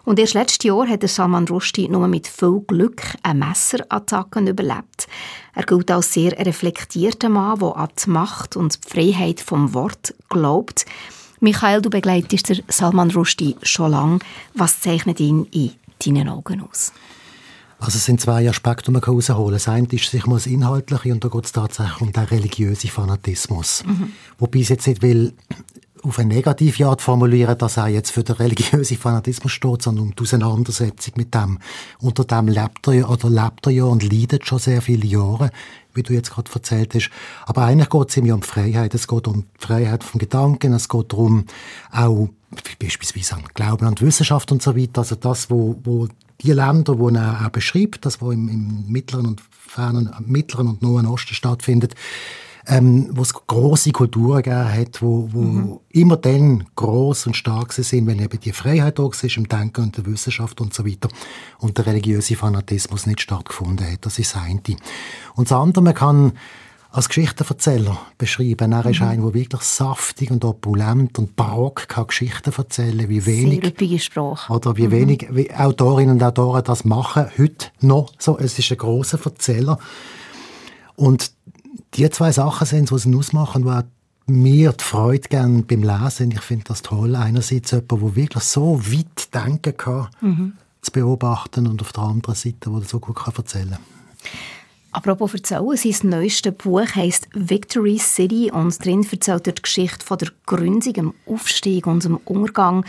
Und 0.05 0.17
erst 0.17 0.33
letztes 0.33 0.65
Jahr 0.65 0.87
hat 0.87 1.07
Salman 1.07 1.47
Rushdie 1.47 1.87
nur 1.87 2.07
mit 2.07 2.25
viel 2.25 2.61
Glück 2.65 3.03
eine 3.21 3.45
Messerattacke 3.45 4.39
überlebt. 4.39 5.07
Er 5.53 5.63
gilt 5.63 5.91
als 5.91 6.13
sehr 6.13 6.31
reflektierter 6.31 7.29
Mann, 7.29 7.59
der 7.59 7.75
an 7.75 7.89
die 8.03 8.09
Macht 8.09 8.55
und 8.55 8.79
die 8.83 8.89
Freiheit 8.89 9.39
vom 9.39 9.73
Wort 9.73 10.15
glaubt. 10.29 10.85
Michael, 11.41 11.81
du 11.81 11.89
begleitest 11.89 12.63
Salman 12.69 13.11
Rushdie 13.11 13.55
schon 13.61 13.91
lange. 13.91 14.19
Was 14.55 14.81
zeichnet 14.81 15.19
ihn 15.19 15.45
in 15.51 15.73
deinen 16.03 16.29
Augen 16.29 16.67
aus? 16.69 16.91
Also 17.79 17.97
es 17.97 18.05
sind 18.05 18.19
zwei 18.19 18.47
Aspekte, 18.49 18.85
die 18.85 18.91
man 18.91 19.01
herausholen 19.01 19.45
kann. 19.45 19.53
Das 19.53 19.67
eine 19.67 19.87
ist 19.87 20.11
sich 20.11 20.25
mal 20.25 20.35
das 20.35 20.47
Inhaltliche 20.47 21.13
und 21.13 21.23
da 21.23 21.29
geht 21.29 21.45
es 21.45 21.51
tatsächlich 21.53 22.01
um 22.01 22.11
den 22.11 22.23
religiösen 22.23 22.89
Fanatismus. 22.89 23.83
Mhm. 23.85 24.11
Wobei 24.37 24.59
ich 24.59 24.69
jetzt 24.69 24.85
nicht 24.85 25.01
will 25.01 25.33
auf 26.03 26.19
eine 26.19 26.33
negative 26.33 26.87
Art 26.87 27.01
formulieren, 27.01 27.57
dass 27.57 27.77
er 27.77 27.87
jetzt 27.87 28.11
für 28.11 28.23
den 28.23 28.35
religiösen 28.35 28.97
Fanatismus 28.97 29.51
steht, 29.51 29.81
sondern 29.81 30.05
um 30.05 30.15
die 30.15 30.21
Auseinandersetzung 30.21 31.13
mit 31.17 31.33
dem. 31.33 31.59
Unter 31.99 32.23
dem 32.23 32.47
lebt 32.47 32.87
er 32.87 32.93
ja, 32.93 33.07
oder 33.07 33.29
lebt 33.29 33.65
er 33.65 33.71
ja 33.71 33.83
und 33.83 34.03
leidet 34.03 34.45
schon 34.45 34.59
sehr 34.59 34.81
viele 34.81 35.05
Jahre, 35.05 35.51
wie 35.93 36.03
du 36.03 36.13
jetzt 36.13 36.31
gerade 36.31 36.51
erzählt 36.53 36.95
hast. 36.95 37.09
Aber 37.45 37.63
eigentlich 37.63 37.89
geht 37.89 38.09
es 38.09 38.17
ihm 38.17 38.25
ja 38.25 38.33
um 38.33 38.41
Freiheit. 38.41 38.93
Es 38.93 39.07
geht 39.07 39.27
um 39.27 39.41
die 39.41 39.65
Freiheit 39.65 40.03
vom 40.03 40.19
Gedanken, 40.19 40.73
es 40.73 40.89
geht 40.89 41.11
darum, 41.11 41.45
auch 41.91 42.29
beispielsweise 42.79 43.35
an 43.35 43.43
Glauben 43.53 43.85
an 43.85 43.95
die 43.95 44.05
Wissenschaft 44.05 44.51
und 44.51 44.61
so 44.61 44.75
weiter. 44.75 44.99
Also 44.99 45.15
das, 45.15 45.49
wo, 45.49 45.79
wo 45.83 46.07
die 46.41 46.51
Länder, 46.51 46.95
die 46.95 47.15
er 47.15 47.45
auch 47.45 47.49
beschreibt, 47.49 48.05
das, 48.05 48.21
was 48.21 48.33
im, 48.33 48.47
im 48.49 48.85
mittleren 48.87 49.27
und 49.27 49.41
fernen, 49.51 50.09
mittleren 50.25 50.67
und 50.67 50.81
Nahen 50.81 51.05
Osten 51.05 51.33
stattfindet, 51.33 51.95
ähm, 52.67 53.09
wo 53.11 53.21
es 53.21 53.33
große 53.33 53.91
Kulturen 53.91 54.43
gegeben 54.43 54.71
hat, 54.71 55.01
wo, 55.01 55.29
wo 55.31 55.41
mhm. 55.41 55.79
immer 55.89 56.17
dann 56.17 56.65
groß 56.75 57.27
und 57.27 57.35
stark 57.35 57.73
sind, 57.73 58.07
wenn 58.07 58.19
eben 58.19 58.39
die 58.39 58.51
Freiheit 58.51 58.99
da 58.99 59.07
ist 59.07 59.37
im 59.37 59.47
Denken 59.47 59.83
und 59.83 59.97
der 59.97 60.05
Wissenschaft 60.05 60.61
und 60.61 60.73
so 60.73 60.85
weiter 60.85 61.09
und 61.59 61.77
der 61.77 61.87
religiöse 61.87 62.35
Fanatismus 62.35 63.05
nicht 63.05 63.21
stattgefunden 63.21 63.91
hat. 63.91 64.05
Das 64.05 64.19
ist 64.19 64.35
das 64.35 64.43
eine. 64.43 64.61
Und 65.35 65.49
das 65.49 65.57
andere, 65.57 65.83
man 65.83 65.93
kann 65.93 66.33
als 66.91 67.07
Geschichtenverzähler 67.07 67.99
beschreiben. 68.17 68.71
Er 68.71 68.85
ist 68.85 69.01
mhm. 69.01 69.07
einer, 69.07 69.23
der 69.25 69.33
wirklich 69.35 69.61
saftig 69.61 70.31
und 70.31 70.43
opulent 70.43 71.19
und 71.19 71.35
barock 71.35 71.87
kann 71.87 72.07
Geschichten 72.07 72.51
erzählen 72.55 73.07
wie 73.07 73.25
wenig. 73.25 73.73
Sehr 73.77 73.99
Sprache. 73.99 74.51
Oder 74.51 74.75
wie 74.75 74.87
mhm. 74.87 74.91
wenig 74.91 75.27
wie 75.31 75.53
Autorinnen 75.53 76.15
und 76.15 76.23
Autoren 76.23 76.63
das 76.63 76.85
machen, 76.85 77.27
heute 77.37 77.67
noch. 77.81 78.11
So, 78.17 78.37
es 78.39 78.57
ist 78.57 78.71
ein 78.71 78.77
großer 78.77 79.19
Erzähler. 79.23 79.77
Und 80.95 81.31
die 81.93 82.09
zwei 82.09 82.31
Sachen 82.31 82.65
sind 82.65 82.91
es, 82.91 83.03
die 83.03 83.09
es 83.09 83.15
ausmachen, 83.15 83.63
die 83.63 84.31
mir 84.31 84.73
die 84.73 84.83
Freude 84.83 85.27
geben 85.29 85.65
beim 85.65 85.83
Lesen. 85.83 86.31
Ich 86.31 86.41
finde 86.41 86.65
das 86.65 86.81
toll. 86.81 87.15
Einerseits 87.15 87.71
jemand, 87.71 87.91
der 87.91 88.15
wirklich 88.15 88.43
so 88.43 88.79
weit 88.79 89.33
denken 89.33 89.77
kann, 89.77 90.07
mhm. 90.21 90.53
zu 90.81 90.91
beobachten 90.91 91.67
und 91.67 91.81
auf 91.81 91.93
der 91.93 92.03
anderen 92.03 92.35
Seite, 92.35 92.69
der 92.69 92.81
so 92.81 92.99
gut 92.99 93.17
kann 93.17 93.33
erzählen 93.35 93.71
kann. 93.71 93.79
Apropos 94.91 95.33
erzählen, 95.33 95.77
sein 95.77 96.09
neuestes 96.09 96.53
Buch 96.55 96.95
heisst 96.95 97.27
Victory 97.33 97.99
City 97.99 98.51
und 98.51 98.83
drin 98.83 99.05
erzählt 99.09 99.47
er 99.47 99.53
die 99.53 99.61
Geschichte 99.61 100.03
von 100.03 100.17
der 100.17 100.29
Gründung, 100.47 100.93
dem 100.93 101.13
Aufstieg 101.27 101.85
und 101.85 102.03
dem 102.03 102.17
Umgang 102.25 102.83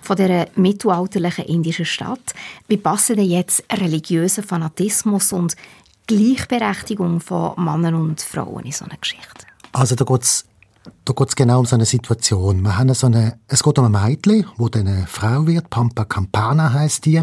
von 0.00 0.16
der 0.16 0.48
mittelalterlichen 0.54 1.46
indischen 1.46 1.86
Stadt. 1.86 2.34
Wie 2.68 2.76
passen 2.76 3.16
denn 3.16 3.28
jetzt 3.28 3.64
religiöser 3.72 4.44
Fanatismus 4.44 5.32
und 5.32 5.56
Gleichberechtigung 6.06 7.20
von 7.20 7.54
Männern 7.56 7.94
und 7.94 8.20
Frauen 8.20 8.64
in 8.64 8.72
so 8.72 8.84
eine 8.84 8.98
Geschichte? 9.00 9.46
Also 9.72 9.96
da 9.96 10.04
geht 10.04 10.22
es 10.22 10.44
da 11.04 11.12
geht's 11.12 11.36
genau 11.36 11.60
um 11.60 11.66
so 11.66 11.76
eine 11.76 11.84
Situation. 11.84 12.62
Wir 12.62 12.78
haben 12.78 12.94
so 12.94 13.06
eine, 13.06 13.38
es 13.48 13.62
geht 13.62 13.78
um 13.78 13.94
ein 13.94 14.04
Mädchen, 14.06 14.46
wo 14.56 14.68
eine 14.74 15.06
Frau 15.06 15.46
wird, 15.46 15.68
Pampa 15.68 16.04
Campana 16.04 16.72
heißt 16.72 17.04
die. 17.04 17.22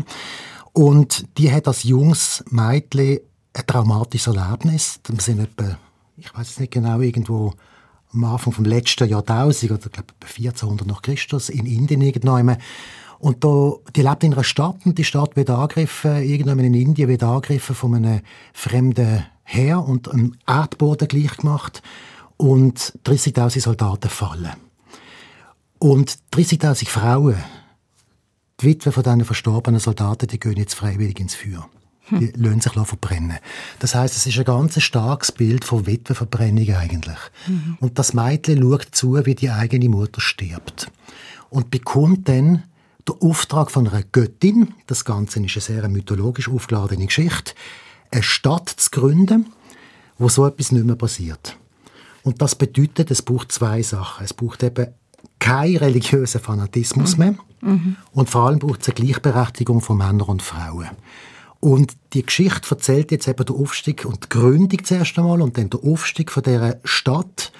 Und 0.73 1.25
die 1.39 1.51
hat 1.51 1.67
als 1.67 1.83
junges 1.83 2.43
Mädchen 2.51 3.19
ein 3.57 3.65
traumatisches 3.65 4.35
Erlebnis. 4.35 4.99
Wir 5.07 5.21
sind 5.21 5.39
etwa, 5.39 5.77
ich 6.15 6.33
weiß 6.35 6.49
es 6.49 6.59
nicht 6.59 6.73
genau, 6.73 6.99
irgendwo 6.99 7.53
am 8.13 8.23
Anfang 8.23 8.53
vom 8.53 8.65
letzten 8.65 9.09
Jahrtausend, 9.09 9.71
oder 9.71 9.89
glaube 9.89 10.13
1400 10.21 10.87
nach 10.87 11.01
Christus, 11.01 11.49
in 11.49 11.65
Indien 11.65 12.01
irgendwann. 12.01 12.57
Und 13.19 13.43
da, 13.43 13.73
die 13.95 14.01
lebt 14.01 14.23
in 14.23 14.33
einer 14.33 14.43
Stadt 14.43 14.85
und 14.85 14.97
die 14.97 15.03
Stadt 15.03 15.35
wird 15.35 15.49
angegriffen, 15.49 16.21
irgendwann 16.21 16.59
in 16.59 16.73
Indien 16.73 17.09
wird 17.09 17.23
angegriffen 17.23 17.75
von 17.75 17.95
einem 17.95 18.21
fremden 18.53 19.25
Heer 19.43 19.83
und 19.83 20.09
einem 20.11 20.35
Erdboden 20.45 21.07
gleich 21.07 21.37
gemacht 21.37 21.81
und 22.37 22.93
30.000 23.05 23.61
Soldaten 23.61 24.09
fallen. 24.09 24.53
Und 25.79 26.17
30.000 26.33 26.87
Frauen 26.87 27.37
die 28.59 28.65
Witwe 28.65 28.91
von 28.91 29.03
diesen 29.03 29.25
verstorbenen 29.25 29.79
Soldaten, 29.79 30.27
die 30.27 30.39
gehen 30.39 30.57
jetzt 30.57 30.73
freiwillig 30.73 31.19
ins 31.19 31.35
Feuer. 31.35 31.69
Die 32.11 32.31
lassen 32.35 32.61
sich 32.61 32.73
verbrennen. 32.73 33.37
Das 33.79 33.95
heißt, 33.95 34.15
es 34.15 34.25
ist 34.25 34.37
ein 34.37 34.45
ganz 34.45 34.81
starkes 34.81 35.31
Bild 35.31 35.65
von 35.65 35.85
Witwenverbrennung 35.85 36.73
eigentlich. 36.75 37.17
Mhm. 37.47 37.77
Und 37.79 37.99
das 37.99 38.13
Mädchen 38.13 38.61
schaut 38.61 38.87
zu, 38.91 39.25
wie 39.25 39.35
die 39.35 39.49
eigene 39.49 39.89
Mutter 39.89 40.21
stirbt. 40.21 40.89
Und 41.49 41.71
bekommt 41.71 42.29
dann 42.29 42.63
den 43.07 43.15
Auftrag 43.21 43.71
von 43.71 43.87
einer 43.87 44.03
Göttin, 44.03 44.73
das 44.87 45.05
Ganze 45.05 45.43
ist 45.43 45.55
eine 45.55 45.61
sehr 45.61 45.89
mythologisch 45.89 46.49
aufgeladene 46.49 47.05
Geschichte, 47.05 47.53
eine 48.11 48.23
Stadt 48.23 48.69
zu 48.69 48.89
gründen, 48.91 49.47
wo 50.17 50.29
so 50.29 50.45
etwas 50.45 50.71
nicht 50.71 50.85
mehr 50.85 50.95
passiert. 50.95 51.57
Und 52.23 52.41
das 52.41 52.55
bedeutet, 52.55 53.11
es 53.11 53.21
braucht 53.21 53.51
zwei 53.51 53.81
Sachen. 53.81 54.25
Es 54.25 54.33
braucht 54.33 54.63
eben 54.63 54.87
keinen 55.39 55.77
religiösen 55.77 56.41
Fanatismus 56.41 57.17
mhm. 57.17 57.23
mehr 57.23 57.35
mhm. 57.61 57.95
und 58.11 58.29
vor 58.29 58.47
allem 58.47 58.59
braucht 58.59 58.81
es 58.81 58.89
eine 58.89 58.95
Gleichberechtigung 58.95 59.81
von 59.81 59.97
Männern 59.97 60.21
und 60.21 60.41
Frauen. 60.41 60.89
Und 61.59 61.93
die 62.13 62.23
Geschichte 62.23 62.69
erzählt 62.69 63.11
jetzt 63.11 63.27
eben 63.27 63.45
den 63.45 63.55
Aufstieg 63.55 64.05
und 64.05 64.25
die 64.25 64.29
Gründung 64.29 64.83
zuerst 64.83 65.17
einmal 65.17 65.41
und 65.41 65.57
dann 65.57 65.69
der 65.69 65.83
Aufstieg 65.83 66.31
von 66.31 66.43
dieser 66.43 66.79
Stadt 66.83 67.51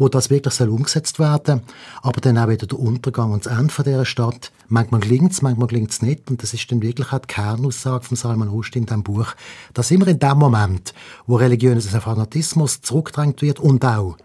wo 0.00 0.08
das 0.08 0.30
wirklich 0.30 0.54
soll 0.54 0.70
umgesetzt 0.70 1.18
werden 1.18 1.60
aber 2.00 2.20
dann 2.22 2.38
auch 2.38 2.48
wieder 2.48 2.66
der 2.66 2.78
Untergang 2.78 3.32
und 3.32 3.44
das 3.44 3.58
Ende 3.58 3.72
von 3.72 3.84
dieser 3.84 4.06
Stadt. 4.06 4.50
Manchmal 4.68 5.02
gelingt 5.02 5.32
es, 5.32 5.42
manchmal 5.42 5.68
gelingt 5.68 5.90
es 5.90 6.00
nicht. 6.00 6.30
Und 6.30 6.42
das 6.42 6.54
ist 6.54 6.72
dann 6.72 6.80
wirklich 6.80 7.12
auch 7.12 7.18
die 7.18 7.26
Kernaussage 7.26 8.04
von 8.04 8.16
Salman 8.16 8.48
Rushdie 8.48 8.78
in 8.78 8.86
diesem 8.86 9.02
Buch, 9.02 9.34
dass 9.74 9.90
immer 9.90 10.08
in 10.08 10.18
dem 10.18 10.38
Moment, 10.38 10.94
wo 11.26 11.36
religiöser 11.36 12.00
Fanatismus 12.00 12.80
zurückgedrängt 12.80 13.42
wird 13.42 13.60
und 13.60 13.84
auch 13.84 14.16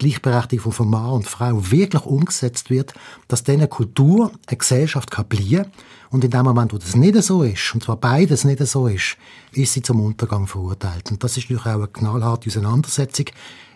Gleichberechtigung 0.00 0.72
von 0.72 0.88
Mann 0.88 1.10
und 1.10 1.28
Frau 1.28 1.70
wirklich 1.70 2.04
umgesetzt 2.04 2.70
wird, 2.70 2.94
dass 3.28 3.46
eine 3.48 3.68
Kultur, 3.68 4.32
eine 4.46 4.56
Gesellschaft 4.56 5.10
kann 5.10 5.26
bleiben 5.26 5.70
und 6.10 6.24
in 6.24 6.30
dem 6.30 6.44
Moment, 6.44 6.72
wo 6.72 6.78
das 6.78 6.96
nicht 6.96 7.22
so 7.22 7.42
ist, 7.42 7.74
und 7.74 7.84
zwar 7.84 7.96
beides 7.96 8.44
nicht 8.44 8.66
so 8.66 8.88
ist, 8.88 9.16
ist 9.52 9.72
sie 9.74 9.82
zum 9.82 10.00
Untergang 10.00 10.46
verurteilt. 10.46 11.10
Und 11.10 11.22
das 11.22 11.36
ist 11.36 11.44
natürlich 11.44 11.66
auch 11.66 11.78
eine 11.78 11.88
knallharte 11.88 12.48
Auseinandersetzung 12.48 13.26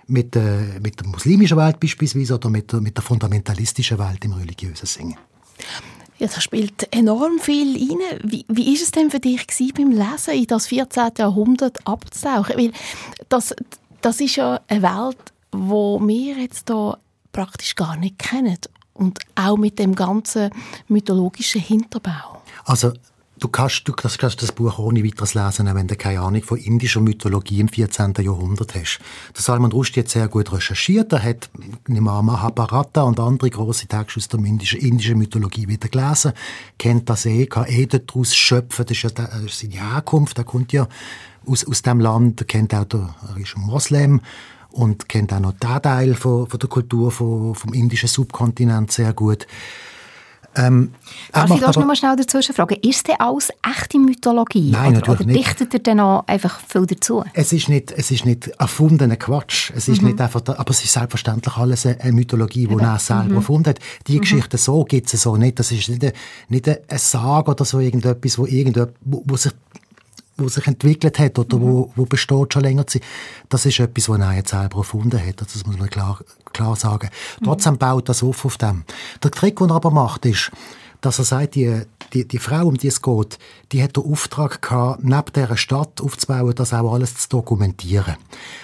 mit 0.07 0.35
der, 0.35 0.81
mit 0.83 0.99
der 0.99 1.07
muslimischen 1.07 1.57
Welt 1.59 1.79
beispielsweise 1.79 2.35
oder 2.35 2.49
mit 2.51 2.73
der, 2.73 2.81
mit 2.81 2.97
der 2.97 3.05
fundamentalistischen 3.05 3.99
Welt 3.99 4.25
im 4.25 4.33
religiösen 4.33 4.87
Singen. 4.87 5.19
Ja, 6.19 6.29
das 6.29 6.43
spielt 6.43 6.89
enorm 6.91 7.39
viel 7.39 7.77
rein. 7.77 8.21
Wie, 8.23 8.47
wie 8.49 8.73
ist 8.73 8.83
es 8.83 8.93
denn 8.93 9.11
für 9.11 9.21
dich 9.21 9.47
gewesen, 9.47 9.73
beim 9.77 9.91
Lesen 9.91 10.35
in 10.35 10.47
das 10.47 10.69
14. 10.69 11.11
Jahrhundert 11.19 11.87
abzutauchen? 11.87 12.57
Weil 12.57 12.73
das, 13.29 13.55
das 14.01 14.21
ist 14.21 14.37
ja 14.37 14.61
eine 14.69 14.83
Welt, 14.83 15.34
wo 15.55 16.01
wir 16.07 16.39
jetzt 16.39 16.69
hier 16.69 16.99
praktisch 17.33 17.75
gar 17.75 17.97
nicht 17.97 18.19
kennen 18.19 18.59
und 18.93 19.19
auch 19.35 19.57
mit 19.57 19.79
dem 19.79 19.95
ganzen 19.95 20.51
mythologischen 20.89 21.61
Hinterbau. 21.61 22.43
Also 22.65 22.93
Du 23.41 23.49
kannst, 23.49 23.87
du 23.87 23.93
kannst 23.93 24.23
das 24.23 24.53
Buch 24.53 24.79
ohne 24.79 25.05
weiteres 25.05 25.35
lesen, 25.35 25.69
wenn 25.75 25.89
du 25.89 25.97
keine 25.97 26.21
Ahnung 26.21 26.43
von 26.43 26.57
indischer 26.57 27.01
Mythologie 27.01 27.61
im 27.61 27.69
14. 27.69 28.15
Jahrhundert 28.21 28.75
hast. 28.77 29.01
Der 29.35 29.43
Salman 29.43 29.73
Rushdie 29.73 30.01
hat 30.01 30.09
sehr 30.09 30.29
gut 30.29 30.53
recherchiert. 30.53 31.13
Er 31.13 31.23
hat 31.23 31.51
Mahabharata 31.89 33.03
und 33.03 33.19
andere 33.19 33.51
große 33.51 33.89
Texte 33.89 34.19
aus 34.19 34.29
der 34.29 34.41
indischen, 34.41 34.81
indischen 34.81 35.19
Mythologie 35.19 35.67
wieder 35.67 35.89
gelesen, 35.89 36.33
kennt 36.79 37.11
das 37.11 37.27
eh, 37.27 37.47
kann 37.47 37.67
eh 37.67 37.87
daraus 37.87 38.35
schöpfen. 38.37 38.87
Das 38.87 38.97
ist 38.97 39.03
ja 39.03 39.11
das 39.11 39.43
ist 39.43 39.59
seine 39.59 39.93
Herkunft. 39.93 40.39
Er 40.39 40.45
kommt 40.45 40.73
ja 40.73 40.89
aus, 41.45 41.67
aus 41.67 41.83
dem 41.83 41.99
Land, 41.99 42.47
kennt 42.47 42.73
auch, 42.73 42.85
der, 42.85 43.15
er 43.29 43.37
ist 43.37 43.57
ein 43.57 43.63
Moslem 43.63 44.21
und 44.75 45.09
kennt 45.09 45.33
auch 45.33 45.41
noch 45.41 45.53
den 45.53 45.83
Teil 45.83 46.15
von, 46.15 46.47
von 46.47 46.59
der 46.59 46.69
Kultur 46.69 47.11
von, 47.11 47.55
vom 47.55 47.73
indischen 47.73 48.09
Subkontinent 48.09 48.93
sehr 48.93 49.13
gut. 49.13 49.47
Ähm, 50.57 50.93
Darf 51.33 51.51
ich 51.51 51.61
noch 51.61 51.85
mal 51.85 51.97
schnell 51.97 52.15
dazwischen 52.17 52.55
fragen? 52.55 52.77
Ist 52.83 53.09
das 53.09 53.19
alles 53.19 53.49
echte 53.77 53.99
Mythologie? 53.99 54.71
Nein, 54.71 54.97
oder, 54.97 55.09
natürlich 55.09 55.27
oder 55.27 55.33
dichtet 55.33 55.75
er 55.75 55.81
dann 55.81 56.01
auch 56.01 56.25
einfach 56.29 56.61
viel 56.61 56.87
dazu? 56.87 57.25
Es 57.33 57.53
ist 57.53 57.69
nicht, 57.69 57.91
es 57.91 58.11
ist 58.13 58.25
nicht 58.25 58.49
erfundener 58.59 59.17
Quatsch. 59.17 59.73
Es 59.75 59.89
ist 59.89 60.01
mhm. 60.01 60.09
nicht 60.09 60.21
einfach, 60.21 60.43
aber 60.47 60.71
es 60.71 60.85
ist 60.85 60.93
selbstverständlich 60.93 61.57
alles 61.57 61.87
eine 61.87 62.13
Mythologie, 62.13 62.69
die 62.69 62.77
er 62.77 62.99
selber 63.01 63.25
mhm. 63.25 63.37
erfunden 63.37 63.71
hat. 63.71 63.81
Die 64.07 64.17
mhm. 64.17 64.21
Geschichte 64.21 64.57
so 64.57 64.85
gibt 64.85 65.13
es 65.13 65.23
so 65.23 65.37
nicht. 65.37 65.59
Das 65.59 65.73
ist 65.73 65.89
nicht 65.89 66.05
eine, 66.05 66.13
nicht 66.49 66.69
eine 66.69 66.99
Sage 66.99 67.51
oder 67.51 67.65
so 67.65 67.81
irgendetwas, 67.81 68.39
wo, 68.39 68.47
irgendetwas, 68.47 68.95
wo, 69.01 69.25
wo 69.27 69.37
sich 69.37 69.53
wo 70.37 70.49
sich 70.49 70.67
entwickelt 70.67 71.19
hat 71.19 71.39
oder 71.39 71.59
mhm. 71.59 71.63
wo, 71.63 71.93
wo 71.97 72.05
besteht 72.05 72.53
schon 72.53 72.63
länger 72.63 72.87
Zeit, 72.87 73.03
das 73.49 73.67
ist 73.67 73.81
etwas, 73.81 74.09
was 74.09 74.21
er 74.21 74.33
jetzt 74.35 74.51
selber 74.51 74.79
erfunden 74.79 75.25
hat. 75.25 75.41
Das 75.41 75.67
muss 75.67 75.79
man 75.79 75.89
klar, 75.89 76.21
klar 76.53 76.77
sagen. 76.77 77.11
Mhm. 77.41 77.45
Trotzdem 77.45 77.79
baut 77.79 78.09
das 78.09 78.23
auf 78.23 78.45
auf 78.45 78.57
dem. 78.57 78.85
Der 79.23 79.31
Trick, 79.31 79.59
den 79.59 79.71
er 79.71 79.77
aber 79.77 79.91
macht, 79.91 80.27
ist, 80.27 80.51
dass 81.01 81.19
er 81.19 81.25
sagt, 81.25 81.55
die, 81.55 81.83
die, 82.13 82.27
die 82.27 82.39
Frau, 82.39 82.67
um 82.67 82.77
die 82.77 82.89
es 82.89 83.03
geht, 83.03 83.39
die 83.73 83.83
hat 83.83 83.97
den 83.97 84.05
Auftrag 84.05 84.63
gehabt, 84.63 85.05
neben 85.05 85.33
dieser 85.35 85.57
Stadt 85.57 86.01
aufzubauen, 86.01 86.55
das 86.55 86.73
auch 86.73 86.93
alles 86.93 87.17
zu 87.17 87.29
dokumentieren. 87.29 88.17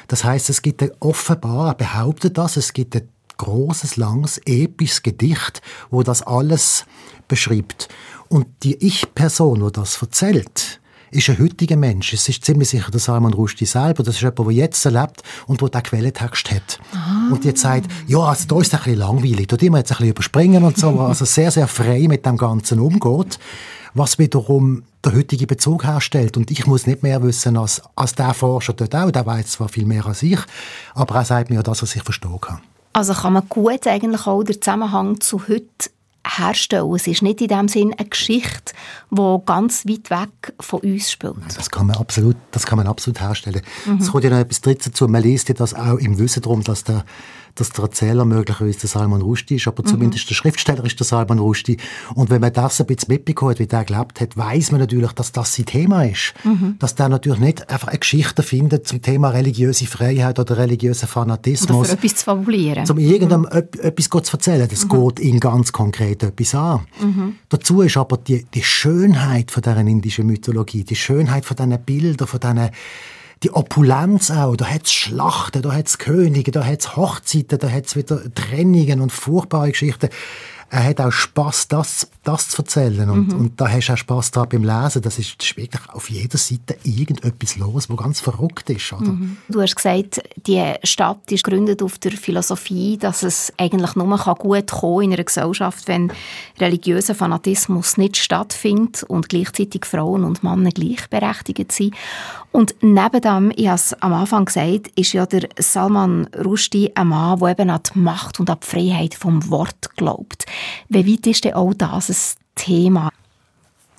Das 0.09 0.25
heißt, 0.25 0.49
es 0.49 0.63
gibt 0.63 0.83
offenbar, 1.01 1.69
er 1.69 1.75
behauptet 1.75 2.39
das, 2.39 2.57
es 2.57 2.73
gibt 2.73 2.97
ein 2.97 3.09
großes, 3.37 3.97
langes, 3.97 4.41
episches 4.47 5.03
Gedicht, 5.03 5.63
wo 5.91 6.03
das 6.03 6.23
alles 6.23 6.85
beschreibt. 7.29 7.89
Und 8.29 8.47
die 8.63 8.87
Ich-Person, 8.87 9.65
die 9.65 9.73
das 9.73 10.01
erzählt, 10.01 10.80
ist 11.11 11.29
ein 11.29 11.39
heutiger 11.39 11.77
Mensch. 11.77 12.13
Es 12.13 12.29
ist 12.29 12.45
ziemlich 12.45 12.69
sicher 12.69 12.91
der 12.91 13.01
Salman 13.01 13.35
Rushdie 13.35 13.67
selber. 13.67 14.03
Das 14.03 14.17
ist 14.17 14.21
jemand, 14.21 14.39
der 14.39 14.51
jetzt 14.51 14.85
lebt 14.85 15.23
und 15.47 15.61
der 15.61 15.69
den 15.69 15.83
Quellentext 15.83 16.51
hat. 16.51 16.79
Ah. 16.93 17.33
Und 17.33 17.45
jetzt 17.45 17.63
sagt, 17.63 17.91
ja, 18.07 18.19
also 18.19 18.47
da 18.47 18.61
ist 18.61 18.69
es 18.69 18.75
ein 18.75 18.85
bisschen 18.85 18.99
langweilig. 18.99 19.49
Da 19.49 19.61
wir 19.61 19.67
jetzt 19.67 19.77
ein 19.77 19.83
bisschen 19.83 20.09
überspringen 20.09 20.65
und 20.65 20.79
so. 20.79 21.01
Also 21.01 21.25
sehr, 21.25 21.51
sehr 21.51 21.67
frei 21.67 22.07
mit 22.09 22.25
dem 22.27 22.37
Ganzen 22.37 22.79
umgeht. 22.79 23.39
Was 23.95 24.19
wiederum 24.19 24.85
der 25.05 25.15
heutige 25.15 25.47
Bezug 25.47 25.85
herstellt. 25.85 26.37
Und 26.37 26.51
ich 26.51 26.67
muss 26.67 26.87
nicht 26.87 27.03
mehr 27.03 27.23
wissen 27.23 27.57
als, 27.57 27.83
als 27.97 28.15
der 28.15 28.35
Forscher 28.35 28.73
dort 28.73 28.95
auch. 28.95 29.11
Der 29.11 29.27
weiß 29.27 29.53
zwar 29.53 29.69
viel 29.69 29.87
mehr 29.87 30.07
als 30.07 30.23
ich, 30.23 30.39
aber 30.95 31.17
er 31.17 31.25
sagt 31.25 31.51
mir, 31.51 31.63
dass 31.63 31.83
er 31.83 31.87
sich 31.87 32.03
verstehen 32.03 32.41
kann. 32.41 32.61
Also 32.93 33.15
kann 33.15 33.33
man 33.33 33.49
gut 33.49 33.87
eigentlich 33.87 34.27
auch 34.27 34.43
den 34.43 34.61
Zusammenhang 34.61 35.21
zu 35.21 35.49
heute 35.49 35.91
herstellen. 36.27 36.95
Es 36.95 37.07
ist 37.07 37.23
nicht 37.23 37.41
in 37.41 37.49
dem 37.49 37.69
Sinn 37.69 37.95
eine 37.97 38.09
Geschichte, 38.09 38.73
die 39.11 39.39
ganz 39.47 39.87
weit 39.87 40.11
weg 40.11 40.55
von 40.61 40.81
uns 40.81 41.11
spielt. 41.11 41.37
Das 41.57 41.71
kann 41.71 41.87
man 41.87 41.97
absolut, 41.97 42.37
das 42.51 42.67
kann 42.67 42.77
man 42.77 42.87
absolut 42.87 43.21
herstellen. 43.21 43.63
Mhm. 43.87 43.99
Es 43.99 44.11
kommt 44.11 44.25
ja 44.25 44.31
noch 44.31 44.39
etwas 44.39 44.61
Drittes 44.61 44.87
dazu. 44.87 45.09
Man 45.09 45.23
liest 45.23 45.49
ja 45.49 45.55
das 45.55 45.75
auch 45.75 45.99
im 45.99 46.19
Wissen 46.19 46.43
darum, 46.43 46.63
dass 46.63 46.85
der 46.85 47.05
dass 47.55 47.71
der 47.71 47.85
Erzähler 47.85 48.25
möglicherweise 48.25 48.81
der 48.81 48.89
Salman 48.89 49.23
Rushdie 49.23 49.57
ist, 49.57 49.69
aber 49.69 49.83
mhm. 49.83 49.89
zumindest 49.89 50.31
der 50.31 50.35
Schriftsteller 50.35 50.85
ist 50.85 50.99
der 50.99 51.07
Salman 51.07 51.39
Rushdie. 51.39 51.77
Und 52.15 52.31
wenn 52.31 52.41
man 52.41 52.53
das 52.53 52.81
ein 52.81 52.87
bisschen 52.87 53.13
mitbekommt, 53.13 53.59
wie 53.59 53.67
der 53.67 53.85
gelebt 53.85 54.21
hat, 54.21 54.37
weiß 54.37 54.73
man 54.73 54.81
natürlich, 54.81 55.13
dass 55.13 55.33
das 55.33 55.55
sein 55.55 55.67
Thema 55.67 56.05
ist. 56.05 56.35
Mhm. 56.45 56.77
Dass 56.79 56.95
der 56.95 57.09
natürlich 57.09 57.41
nicht 57.41 57.71
einfach 57.71 57.89
eine 57.89 57.99
Geschichte 57.99 58.43
findet 58.43 58.87
zum 58.87 59.03
Thema 59.03 59.31
religiöse 59.31 59.87
Freiheit 59.87 60.39
oder 60.39 60.57
religiöser 60.57 61.07
Fanatismus. 61.07 61.79
Oder 61.79 61.89
für 61.89 61.95
etwas 61.95 62.17
zu 62.17 62.25
fabulieren. 62.25 62.91
Um 62.91 62.99
irgendeinem 62.99 63.43
mhm. 63.43 63.81
etwas 63.83 64.09
zu 64.09 64.37
erzählen. 64.37 64.69
Das 64.69 64.85
mhm. 64.85 64.89
geht 64.89 65.21
ihn 65.21 65.41
ganz 65.41 65.73
konkret 65.73 66.23
etwas 66.23 66.55
an. 66.55 66.81
Mhm. 67.01 67.35
Dazu 67.49 67.83
ist 67.83 67.97
aber 67.97 68.17
die, 68.17 68.45
die 68.55 68.63
Schönheit 68.63 69.51
von 69.51 69.63
dieser 69.63 69.79
indischen 69.79 70.27
Mythologie, 70.27 70.85
die 70.85 70.97
Schönheit 70.97 71.45
von 71.45 71.57
diesen 71.57 71.79
Bildern, 71.85 72.27
von 72.27 72.41
diesen 72.41 72.71
die 73.43 73.51
Opulenz 73.53 74.31
auch. 74.31 74.57
Da 74.57 74.67
hat 74.67 74.85
es 74.85 74.93
Schlachten, 74.93 75.63
da 75.63 75.73
hat 75.73 75.87
es 75.87 75.99
Könige, 75.99 76.51
da 76.51 76.65
hat 76.65 76.81
es 76.81 76.97
Hochzeiten, 76.97 77.59
da 77.59 77.71
hat 77.71 77.87
es 77.87 77.97
wieder 77.97 78.21
Trennungen 78.35 79.01
und 79.01 79.13
furchtbare 79.13 79.71
Geschichten 79.71 80.11
er 80.73 80.85
hat 80.85 81.01
auch 81.01 81.11
Spaß, 81.11 81.67
das, 81.67 82.09
das 82.23 82.49
zu 82.51 82.63
erzählen. 82.63 83.11
Und, 83.11 83.33
mhm. 83.33 83.41
und 83.41 83.61
da 83.61 83.69
hast 83.69 83.89
du 83.89 83.93
auch 83.93 83.97
Spaß 83.97 84.31
dran 84.31 84.49
beim 84.49 84.63
Lesen. 84.63 85.03
Das 85.03 85.19
ist, 85.19 85.35
das 85.39 85.49
ist 85.49 85.57
wirklich 85.57 85.83
auf 85.91 86.09
jeder 86.09 86.39
Seite 86.39 86.77
irgendetwas 86.85 87.57
los, 87.57 87.91
wo 87.91 87.97
ganz 87.97 88.21
verrückt 88.21 88.71
ist. 88.71 88.93
Oder? 88.93 89.11
Mhm. 89.11 89.37
Du 89.49 89.61
hast 89.61 89.75
gesagt, 89.75 90.23
die 90.47 90.73
Stadt 90.85 91.31
ist 91.33 91.43
gegründet 91.43 91.83
auf 91.83 91.99
der 91.99 92.13
Philosophie, 92.13 92.97
dass 92.99 93.25
es 93.25 93.53
eigentlich 93.57 93.97
nur 93.97 94.17
gut 94.39 94.71
kommen 94.71 95.03
in 95.03 95.13
einer 95.13 95.25
Gesellschaft, 95.25 95.89
wenn 95.89 96.13
religiöser 96.61 97.17
Fanatismus 97.17 97.97
nicht 97.97 98.17
stattfindet 98.17 99.03
und 99.03 99.29
gleichzeitig 99.29 99.85
Frauen 99.85 100.23
und 100.23 100.45
Männer 100.45 100.71
gleichberechtigt 100.71 101.73
sind. 101.73 101.97
Und 102.53 102.75
neben 102.81 103.21
dem, 103.21 103.53
ich 103.55 103.67
habe 103.67 103.77
es 103.77 103.93
am 104.03 104.13
Anfang 104.13 104.45
gesagt, 104.45 104.89
ist 104.97 105.13
ja 105.13 105.27
der 105.27 105.49
Salman 105.59 106.29
Rushdie 106.45 106.95
ein 106.97 107.09
Mann, 107.09 107.39
der 107.39 107.49
eben 107.51 107.71
an 107.71 107.81
die 107.95 107.99
Macht 107.99 108.41
und 108.41 108.51
an 108.51 108.59
die 108.63 108.67
Freiheit 108.67 109.15
vom 109.15 109.51
Wort 109.51 109.97
glaubt. 109.97 110.47
Wie 110.89 111.13
weit 111.13 111.27
ist 111.27 111.45
denn 111.45 111.55
auch 111.55 111.75
das 111.75 112.11
ein 112.11 112.17
Thema? 112.55 113.11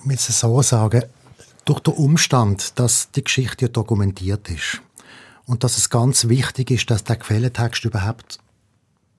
Ich 0.00 0.06
muss 0.06 0.28
es 0.28 0.40
so 0.40 0.62
sagen, 0.62 1.04
durch 1.64 1.80
den 1.80 1.94
Umstand, 1.94 2.78
dass 2.78 3.10
die 3.12 3.24
Geschichte 3.24 3.68
dokumentiert 3.68 4.48
ist 4.50 4.80
und 5.46 5.64
dass 5.64 5.78
es 5.78 5.90
ganz 5.90 6.28
wichtig 6.28 6.70
ist, 6.70 6.90
dass 6.90 7.04
der 7.04 7.16
Quellentext 7.16 7.84
überhaupt 7.84 8.38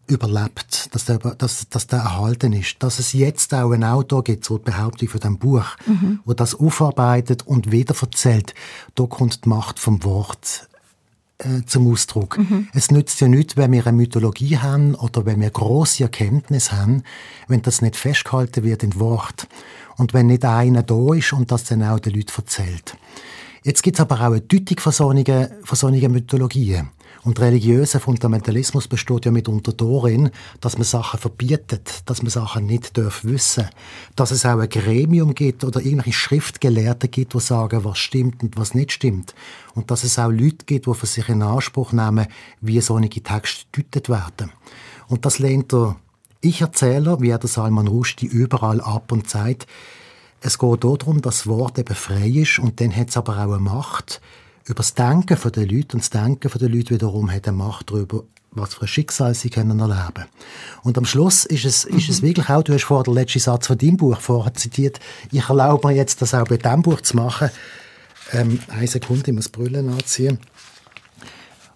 überlebt, 0.07 0.93
dass 0.93 1.05
der, 1.05 1.17
dass, 1.17 1.69
dass 1.69 1.87
der 1.87 1.99
erhalten 1.99 2.53
ist. 2.53 2.75
Dass 2.79 2.99
es 2.99 3.13
jetzt 3.13 3.53
auch 3.53 3.71
ein 3.71 3.83
Autor 3.83 4.23
gibt, 4.23 4.43
so 4.43 4.57
die 4.57 4.65
Behauptung 4.65 5.07
von 5.07 5.19
dem 5.21 5.37
Buch, 5.37 5.65
mhm. 5.85 6.19
wo 6.25 6.33
das 6.33 6.55
aufarbeitet 6.55 7.47
und 7.47 7.71
wieder 7.71 7.95
erzählt, 7.99 8.53
da 8.95 9.05
kommt 9.05 9.45
die 9.45 9.49
Macht 9.49 9.79
vom 9.79 10.03
Wort 10.03 10.67
äh, 11.39 11.65
zum 11.65 11.91
Ausdruck. 11.91 12.37
Mhm. 12.37 12.67
Es 12.73 12.91
nützt 12.91 13.19
ja 13.21 13.27
nichts, 13.27 13.57
wenn 13.57 13.71
wir 13.71 13.85
eine 13.85 13.97
Mythologie 13.97 14.57
haben 14.57 14.95
oder 14.95 15.25
wenn 15.25 15.41
wir 15.41 15.49
große 15.49 16.03
Erkenntnis 16.03 16.71
haben, 16.71 17.03
wenn 17.47 17.61
das 17.61 17.81
nicht 17.81 17.95
festgehalten 17.95 18.63
wird 18.63 18.83
in 18.83 18.99
Wort 18.99 19.47
und 19.97 20.13
wenn 20.13 20.27
nicht 20.27 20.45
einer 20.45 20.83
da 20.83 21.13
ist 21.13 21.33
und 21.33 21.51
das 21.51 21.63
dann 21.65 21.83
auch 21.83 21.99
den 21.99 22.13
Leuten 22.13 22.31
erzählt. 22.37 22.95
Jetzt 23.63 23.81
gibt 23.81 23.97
es 23.97 24.01
aber 24.01 24.15
auch 24.15 24.31
eine 24.31 24.41
Deutung 24.41 24.79
von 24.79 24.91
solchen, 24.91 25.47
von 25.63 25.77
solchen 25.77 26.11
Mythologien. 26.11 26.89
Und 27.23 27.39
religiöser 27.39 27.99
Fundamentalismus 27.99 28.87
besteht 28.87 29.25
ja 29.25 29.31
mitunter 29.31 29.71
darin, 29.71 30.29
dass 30.59 30.77
man 30.77 30.83
Sachen 30.83 31.19
verbietet, 31.19 32.03
dass 32.05 32.21
man 32.21 32.29
Sachen 32.29 32.65
nicht 32.65 32.97
darf 32.97 33.23
wissen, 33.23 33.69
dass 34.15 34.31
es 34.31 34.45
auch 34.45 34.59
ein 34.59 34.69
Gremium 34.69 35.33
gibt 35.33 35.63
oder 35.63 35.79
irgendwelche 35.79 36.13
Schriftgelehrte 36.13 37.07
gibt, 37.07 37.33
die 37.33 37.39
sagen, 37.39 37.83
was 37.83 37.97
stimmt 37.97 38.43
und 38.43 38.57
was 38.57 38.73
nicht 38.73 38.91
stimmt. 38.91 39.33
Und 39.73 39.89
dass 39.91 40.03
es 40.03 40.19
auch 40.19 40.31
Leute 40.31 40.65
gibt, 40.65 40.87
die 40.87 40.93
für 40.93 41.05
sich 41.05 41.29
in 41.29 41.41
Anspruch 41.41 41.93
nehmen, 41.93 42.27
wie 42.59 42.81
solche 42.81 43.21
Texte 43.21 43.65
gedeutet 43.71 44.09
werden. 44.09 44.51
Und 45.07 45.25
das 45.25 45.39
lehnt 45.39 45.71
der 45.71 45.95
Ich-Erzähler, 46.41 47.21
wie 47.21 47.29
der 47.29 47.47
Salman 47.47 47.87
Rushdie, 47.87 48.25
überall 48.25 48.81
ab 48.81 49.11
und 49.11 49.29
sagt, 49.29 49.67
es 50.41 50.59
geht 50.59 50.83
darum, 50.83 51.21
dass 51.21 51.37
das 51.37 51.47
Wort 51.47 51.79
eben 51.79 51.95
frei 51.95 52.27
ist 52.27 52.59
und 52.59 52.81
dann 52.81 52.93
hat 52.93 53.09
es 53.09 53.17
aber 53.17 53.37
auch 53.37 53.53
eine 53.53 53.59
Macht, 53.59 54.19
über 54.65 54.75
das 54.75 54.93
Denken 54.93 55.37
der 55.51 55.65
Leute 55.65 55.95
und 55.95 56.03
das 56.03 56.09
Denken 56.09 56.49
der 56.59 56.69
Leute 56.69 56.91
wiederum 56.91 57.31
hat 57.31 57.47
eine 57.47 57.57
Macht 57.57 57.89
darüber, 57.89 58.23
was 58.51 58.75
für 58.75 58.81
ein 58.81 58.87
Schicksal 58.87 59.33
sie 59.33 59.49
können 59.49 59.79
erleben 59.79 60.25
Und 60.83 60.97
am 60.97 61.05
Schluss 61.05 61.45
ist 61.45 61.65
es, 61.65 61.85
ist 61.85 62.09
es 62.09 62.21
mhm. 62.21 62.27
wirklich 62.27 62.49
auch, 62.49 62.63
du 62.63 62.73
hast 62.73 62.83
vorher 62.83 63.03
den 63.03 63.15
letzten 63.15 63.39
Satz 63.39 63.67
von 63.67 63.77
deinem 63.77 63.97
Buch 63.97 64.19
vorher 64.19 64.53
zitiert, 64.53 64.99
ich 65.31 65.49
erlaube 65.49 65.87
mir 65.87 65.95
jetzt, 65.95 66.21
das 66.21 66.33
auch 66.33 66.47
bei 66.47 66.57
diesem 66.57 66.81
Buch 66.81 67.01
zu 67.01 67.15
machen. 67.17 67.49
Ähm, 68.31 68.59
eine 68.69 68.87
Sekunde, 68.87 69.31
ich 69.31 69.35
muss 69.35 69.49
Brüllen 69.49 69.89
anziehen. 69.89 70.39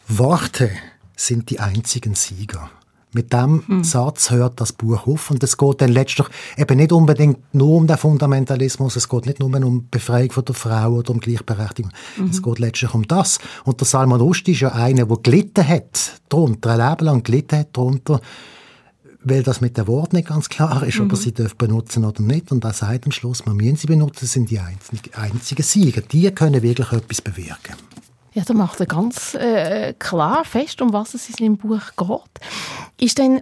Worte 0.07 0.69
sind 1.15 1.49
die 1.49 1.59
einzigen 1.59 2.15
Sieger. 2.15 2.69
Mit 3.13 3.31
dem 3.31 3.63
hm. 3.65 3.83
Satz 3.83 4.31
hört 4.31 4.59
das 4.59 4.73
Buch 4.73 5.07
auf 5.07 5.31
und 5.31 5.41
es 5.41 5.57
geht 5.57 5.81
dann 5.81 5.91
letztlich 5.91 6.27
eben 6.57 6.77
nicht 6.77 6.91
unbedingt 6.91 7.39
nur 7.53 7.77
um 7.77 7.87
den 7.87 7.97
Fundamentalismus, 7.97 8.97
es 8.97 9.07
geht 9.07 9.25
nicht 9.25 9.39
nur 9.39 9.53
um 9.65 9.87
Befreiung 9.89 10.31
von 10.31 10.43
der 10.43 10.55
Frau 10.55 10.91
oder 10.91 11.11
um 11.11 11.19
Gleichberechtigung, 11.19 11.91
mhm. 12.17 12.29
es 12.29 12.43
geht 12.43 12.59
letztlich 12.59 12.93
um 12.93 13.07
das. 13.07 13.39
Und 13.63 13.79
der 13.79 13.87
Salman 13.87 14.19
Rushdie 14.19 14.51
ist 14.51 14.59
ja 14.59 14.73
einer, 14.73 15.05
der 15.05 15.17
gelitten 15.17 15.65
hat 15.65 16.19
darunter, 16.27 16.71
ein 16.71 16.89
Leben 16.89 17.05
lang 17.05 17.23
gelitten 17.23 17.59
hat 17.59 17.69
darunter, 17.71 18.19
weil 19.23 19.43
das 19.43 19.61
mit 19.61 19.77
dem 19.77 19.87
Wort 19.87 20.13
nicht 20.13 20.27
ganz 20.27 20.49
klar 20.49 20.83
ist, 20.83 20.99
mhm. 20.99 21.05
ob 21.05 21.11
er 21.13 21.17
sie 21.17 21.33
benutzen 21.57 22.05
oder 22.05 22.21
nicht. 22.21 22.51
Und 22.51 22.63
er 22.63 22.73
sagt 22.73 23.05
am 23.05 23.11
Schluss, 23.11 23.45
man 23.45 23.55
müssen 23.55 23.77
sie 23.77 23.87
benutzen, 23.87 24.25
sind 24.25 24.49
die 24.49 24.59
einzigen, 24.59 25.13
einzigen 25.15 25.63
Sieger. 25.63 26.01
Die 26.01 26.29
können 26.31 26.61
wirklich 26.61 26.91
etwas 26.91 27.21
bewirken. 27.21 27.75
Ja, 28.37 28.43
da 28.43 28.53
macht 28.53 28.79
er 28.79 28.85
ganz 28.85 29.33
äh, 29.33 29.95
klar 29.97 30.45
fest, 30.45 30.79
um 30.83 30.93
was 30.93 31.15
es 31.15 31.27
in 31.27 31.35
seinem 31.35 31.57
Buch 31.57 31.81
geht. 31.97 32.39
Ist 33.01 33.17
denn 33.17 33.41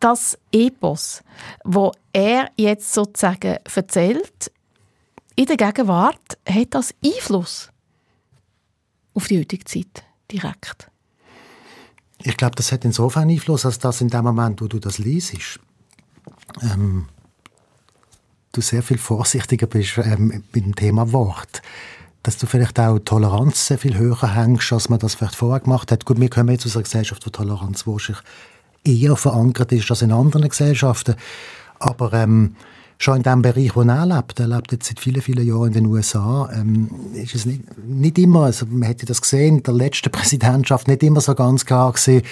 das 0.00 0.36
Epos, 0.50 1.22
wo 1.62 1.92
er 2.12 2.50
jetzt 2.56 2.92
sozusagen 2.92 3.58
erzählt, 3.72 4.50
in 5.36 5.46
der 5.46 5.56
Gegenwart, 5.56 6.38
hat 6.44 6.74
das 6.74 6.92
Einfluss 7.04 7.70
auf 9.14 9.28
die 9.28 9.38
heutige 9.38 9.64
Zeit 9.64 10.02
direkt? 10.28 10.90
Ich 12.24 12.36
glaube, 12.36 12.56
das 12.56 12.72
hat 12.72 12.84
insofern 12.84 13.30
Einfluss, 13.30 13.64
als 13.64 13.78
dass 13.78 14.00
in 14.00 14.08
dem 14.08 14.24
Moment, 14.24 14.60
wo 14.60 14.66
du 14.66 14.80
das 14.80 14.98
liest, 14.98 15.60
ähm, 16.62 17.06
du 18.50 18.60
sehr 18.60 18.82
viel 18.82 18.98
vorsichtiger 18.98 19.68
bist 19.68 19.98
ähm, 19.98 20.42
mit 20.52 20.64
dem 20.64 20.74
Thema 20.74 21.12
Wort 21.12 21.62
dass 22.22 22.38
du 22.38 22.46
vielleicht 22.46 22.78
auch 22.78 22.98
Toleranz 23.00 23.66
sehr 23.66 23.78
viel 23.78 23.96
höher 23.96 24.34
hängst, 24.34 24.72
als 24.72 24.88
man 24.88 24.98
das 24.98 25.14
vielleicht 25.14 25.34
vorher 25.34 25.60
gemacht 25.60 25.90
hat. 25.90 26.04
Gut, 26.04 26.20
wir 26.20 26.30
kommen 26.30 26.50
jetzt 26.50 26.66
aus 26.66 26.76
einer 26.76 26.84
Gesellschaft, 26.84 27.26
wo 27.26 27.30
Toleranz 27.30 27.86
wahrscheinlich 27.86 28.22
eher 28.84 29.16
verankert 29.16 29.72
ist 29.72 29.90
als 29.90 30.02
in 30.02 30.12
anderen 30.12 30.48
Gesellschaften. 30.48 31.16
Aber 31.78 32.12
ähm, 32.12 32.54
schon 33.02 33.16
in 33.16 33.22
dem 33.24 33.42
Bereich, 33.42 33.74
wo 33.74 33.82
er 33.82 34.06
lebt, 34.06 34.38
er 34.38 34.46
lebt 34.46 34.70
jetzt 34.70 34.86
seit 34.86 35.00
vielen, 35.00 35.20
vielen 35.20 35.46
Jahren 35.46 35.68
in 35.68 35.72
den 35.72 35.86
USA, 35.86 36.48
ähm, 36.54 36.88
ist 37.14 37.34
es 37.34 37.46
nicht, 37.46 37.62
nicht 37.84 38.18
immer, 38.18 38.44
also 38.44 38.66
man 38.66 38.82
hätte 38.82 39.06
das 39.06 39.20
gesehen, 39.20 39.58
in 39.58 39.62
der 39.64 39.74
letzten 39.74 40.10
Präsidentschaft 40.12 40.86
nicht 40.86 41.02
immer 41.02 41.20
so 41.20 41.34
ganz 41.34 41.66
klar 41.66 41.92
gesehen, 41.92 42.22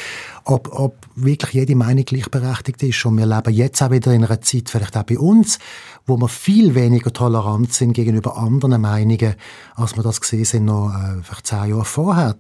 ob, 0.45 0.69
ob 0.73 0.97
wirklich 1.17 1.55
jede 1.55 1.75
Meinung 1.75 2.05
gleichberechtigt 2.05 2.83
ist. 2.85 3.05
Und 3.05 3.19
wir 3.19 3.27
leben 3.27 3.53
jetzt 3.53 3.83
auch 3.83 3.91
wieder 3.91 4.13
in 4.13 4.25
einer 4.25 4.41
Zeit, 4.41 4.71
vielleicht 4.71 4.97
auch 4.97 5.03
bei 5.03 5.19
uns, 5.19 5.59
wo 6.07 6.17
wir 6.17 6.29
viel 6.29 6.75
weniger 6.75 7.13
tolerant 7.13 7.73
sind 7.73 7.93
gegenüber 7.93 8.37
anderen 8.37 8.81
Meinungen, 8.81 9.35
als 9.75 9.97
wir 9.97 10.03
das 10.03 10.21
gesehen 10.21 10.45
sind 10.45 10.65
noch 10.65 10.93
äh, 10.93 11.23
vielleicht 11.23 11.47
zehn 11.47 11.71
Jahre 11.71 11.85
vorher 11.85 12.37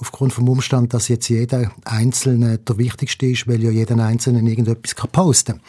aufgrund 0.00 0.32
vom 0.32 0.48
Umstand, 0.48 0.94
dass 0.94 1.08
jetzt 1.08 1.28
jeder 1.28 1.70
Einzelne 1.84 2.58
der 2.58 2.78
Wichtigste 2.78 3.26
ist, 3.26 3.46
weil 3.46 3.62
ja 3.62 3.70
jeder 3.70 3.98
Einzelne 4.02 4.40
irgendetwas 4.48 4.94
posten 5.12 5.58
kann. 5.58 5.60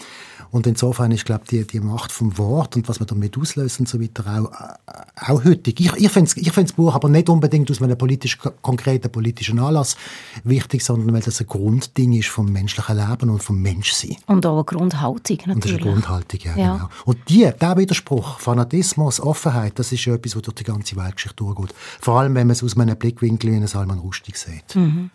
Und 0.52 0.68
insofern 0.68 1.12
ist, 1.12 1.26
glaube 1.26 1.46
die, 1.50 1.66
die 1.66 1.80
Macht 1.80 2.12
vom 2.12 2.38
Wort 2.38 2.76
und 2.76 2.90
was 2.90 3.00
man 3.00 3.08
damit 3.08 3.38
auslöst 3.38 3.80
und 3.80 3.88
so 3.88 4.02
weiter 4.02 4.26
auch, 4.28 4.52
äh, 4.52 5.32
auch 5.32 5.44
heutig. 5.46 5.80
Ich, 5.80 5.94
ich 5.94 6.10
finde 6.10 6.32
ich 6.36 6.52
das 6.52 6.74
Buch 6.74 6.94
aber 6.94 7.08
nicht 7.10 7.30
unbedingt 7.30 7.72
aus 7.72 7.82
einem 7.82 7.98
politisch, 7.98 8.38
konkreten 8.62 9.10
politischen 9.10 9.60
Anlass 9.60 9.96
wichtig, 10.44 10.84
sondern 10.84 11.14
weil 11.14 11.22
das 11.22 11.40
ein 11.40 11.48
Grundding 11.48 12.14
ist 12.14 12.28
vom 12.28 12.52
menschlichen 12.52 12.98
Leben 12.98 13.30
und 13.30 13.42
vom 13.42 13.62
Menschsein. 13.62 14.18
Und 14.28 14.46
auch 14.46 14.56
eine 14.56 14.64
Grundhaltung 14.66 15.38
natürlich. 15.38 15.56
Und 15.56 15.64
das 15.64 15.72
ist 15.72 15.82
eine 15.82 15.92
Grundhaltung, 15.92 16.40
ja, 16.44 16.58
ja. 16.58 16.76
Genau. 16.76 16.90
Und 17.06 17.18
die, 17.30 17.50
der 17.60 17.78
Widerspruch, 17.78 18.40
Fanatismus, 18.40 19.22
Offenheit, 19.22 19.80
das 19.80 19.92
ist 19.92 20.04
ja 20.06 20.16
etwas, 20.16 20.36
was 20.36 20.42
durch 20.44 20.56
die 20.56 20.64
ganze 20.64 20.96
Weltgeschichte 20.98 21.36
durchgeht. 21.38 21.74
Vor 22.02 22.20
allem, 22.20 22.36
wenn 22.36 22.48
man 22.48 22.54
es 22.54 22.64
aus 22.64 22.78
einem 22.78 22.98
Blickwinkel 22.98 23.52
wie 23.52 23.56
ein 23.56 23.68
Salman 23.68 24.00
Rushdie 24.00 24.34
sieht. 24.36 24.76
Mhm. 24.76 25.12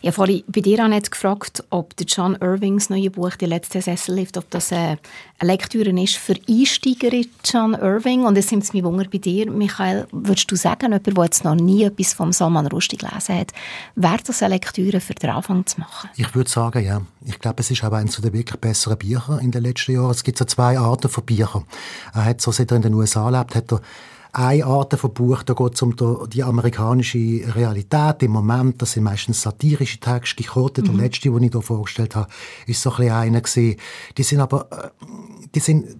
Ich 0.00 0.06
habe 0.06 0.14
vorhin 0.14 0.42
bei 0.46 0.60
dir 0.60 0.84
auch 0.84 0.88
nicht 0.88 1.10
gefragt, 1.10 1.64
ob 1.70 1.96
der 1.96 2.06
John 2.06 2.36
Irvings 2.40 2.90
neue 2.90 3.10
Buch 3.10 3.36
«Die 3.36 3.46
letzte 3.46 3.82
Sessellift», 3.82 4.36
ob 4.36 4.48
das 4.50 4.72
eine 4.72 4.98
Lektüre 5.40 5.90
ist 6.02 6.16
für 6.16 6.34
Einsteiger 6.48 7.12
in 7.12 7.26
John 7.44 7.74
Irving. 7.74 8.24
Und 8.24 8.36
es 8.36 8.50
nimmt 8.50 8.72
mich 8.72 8.84
Wunder 8.84 9.06
bei 9.10 9.18
dir, 9.18 9.50
Michael, 9.50 10.06
würdest 10.12 10.50
du 10.50 10.56
sagen, 10.56 10.92
jemand, 10.92 11.06
der 11.06 11.24
jetzt 11.24 11.44
noch 11.44 11.54
nie 11.54 11.84
etwas 11.84 12.12
vom 12.12 12.32
Salman 12.32 12.66
Rushdie 12.66 12.96
gelesen 12.96 13.38
hat, 13.38 13.52
wäre 13.94 14.18
das 14.24 14.42
eine 14.42 14.54
Lektüre 14.54 15.00
für 15.00 15.14
den 15.14 15.30
Anfang 15.30 15.66
zu 15.66 15.80
machen? 15.80 16.10
Ich 16.16 16.34
würde 16.34 16.50
sagen, 16.50 16.84
ja. 16.84 17.02
Ich 17.26 17.38
glaube, 17.38 17.60
es 17.60 17.70
ist 17.70 17.84
auch 17.84 17.92
eines 17.92 18.16
der 18.16 18.32
wirklich 18.32 18.60
besseren 18.60 18.96
Bücher 18.96 19.38
in 19.42 19.50
den 19.50 19.62
letzten 19.62 19.92
Jahren. 19.92 20.10
Es 20.10 20.24
gibt 20.24 20.38
so 20.38 20.44
zwei 20.46 20.78
Arten 20.78 21.08
von 21.08 21.24
Büchern. 21.24 21.64
Er 22.14 22.24
hat, 22.24 22.40
so 22.40 22.50
seit 22.50 22.70
er 22.70 22.76
in 22.76 22.82
den 22.82 22.94
USA 22.94 23.28
lebt, 23.28 23.54
hat 23.54 23.72
er 23.72 23.82
eine 24.32 24.64
Art 24.64 24.94
von 24.94 25.12
Buch, 25.12 25.42
da 25.42 25.54
geht 25.54 25.74
es 25.74 25.82
um 25.82 25.94
die 26.28 26.42
amerikanische 26.42 27.18
Realität 27.54 28.22
im 28.22 28.32
Moment. 28.32 28.80
Das 28.80 28.92
sind 28.92 29.04
meistens 29.04 29.42
satirische 29.42 29.98
Texte. 29.98 30.42
Ich 30.42 30.54
hatte, 30.54 30.82
mhm. 30.82 30.86
der 30.86 30.94
letzte, 30.94 31.30
den 31.30 31.42
ich 31.42 31.52
hier 31.52 31.62
vorgestellt 31.62 32.14
habe, 32.14 32.30
ist 32.66 32.82
so 32.82 32.90
ein 32.90 32.96
bisschen 32.96 33.12
einer 33.12 33.40
gewesen. 33.40 33.76
Die 34.16 34.22
sind 34.22 34.40
aber, 34.40 34.68
äh, 34.70 35.04
die 35.54 35.60
sind 35.60 35.96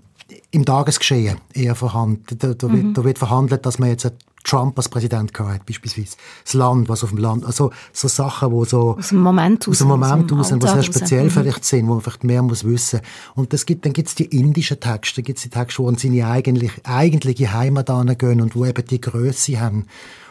im 0.50 0.64
Tagesgeschehen 0.64 1.38
eher 1.52 1.74
vorhanden. 1.74 2.38
Da, 2.38 2.54
da, 2.54 2.68
mhm. 2.68 2.72
wird, 2.72 2.98
da 2.98 3.04
wird 3.04 3.18
verhandelt, 3.18 3.66
dass 3.66 3.78
man 3.78 3.88
jetzt 3.88 4.10
Trump 4.44 4.78
als 4.78 4.88
Präsident 4.88 5.34
gehabt 5.34 5.66
beispielsweise. 5.66 6.16
Das 6.44 6.54
Land, 6.54 6.88
was 6.88 7.04
auf 7.04 7.10
dem 7.10 7.18
Land, 7.18 7.44
also 7.44 7.70
so 7.92 8.08
Sachen, 8.08 8.50
wo 8.52 8.64
so... 8.64 8.96
Aus 8.98 9.08
dem 9.10 9.18
Moment 9.18 9.68
aus. 9.68 9.72
Aus 9.72 9.78
dem 9.78 9.88
Moment 9.88 10.32
aus, 10.32 10.52
wo 10.52 10.66
sehr 10.66 10.82
speziell 10.82 11.24
raus. 11.24 11.32
vielleicht 11.34 11.64
sind, 11.64 11.86
wo 11.88 11.94
man 11.94 12.00
vielleicht 12.00 12.24
mehr 12.24 12.42
muss 12.42 12.64
wissen. 12.64 13.00
Und 13.34 13.52
das 13.52 13.66
gibt, 13.66 13.84
dann 13.84 13.92
gibt 13.92 14.08
es 14.08 14.14
die 14.14 14.24
indischen 14.24 14.80
Texte, 14.80 15.16
dann 15.16 15.26
gibt 15.26 15.38
es 15.38 15.42
die 15.42 15.50
Texte, 15.50 15.82
wo 15.82 15.88
in 15.88 15.96
seine 15.96 16.26
eigentlich, 16.26 16.72
eigentliche 16.84 17.52
Heimat 17.52 17.90
gehen 18.18 18.40
und 18.40 18.56
wo 18.56 18.64
eben 18.64 18.84
die 18.86 19.00
Größe 19.00 19.60
haben. 19.60 19.86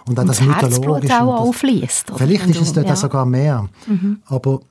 Und 0.07 0.17
auch 0.17 0.23
und 0.23 0.27
das, 0.29 0.39
das 0.39 0.47
Mythologische. 0.47 1.21
auch 1.21 1.41
auffließt. 1.41 2.12
Vielleicht 2.15 2.47
ist 2.47 2.62
es 2.62 2.73
dort 2.73 2.88
ja. 2.88 2.95
sogar 2.95 3.25
mehr. 3.25 3.69
Mhm. 3.85 4.21
Aber 4.25 4.62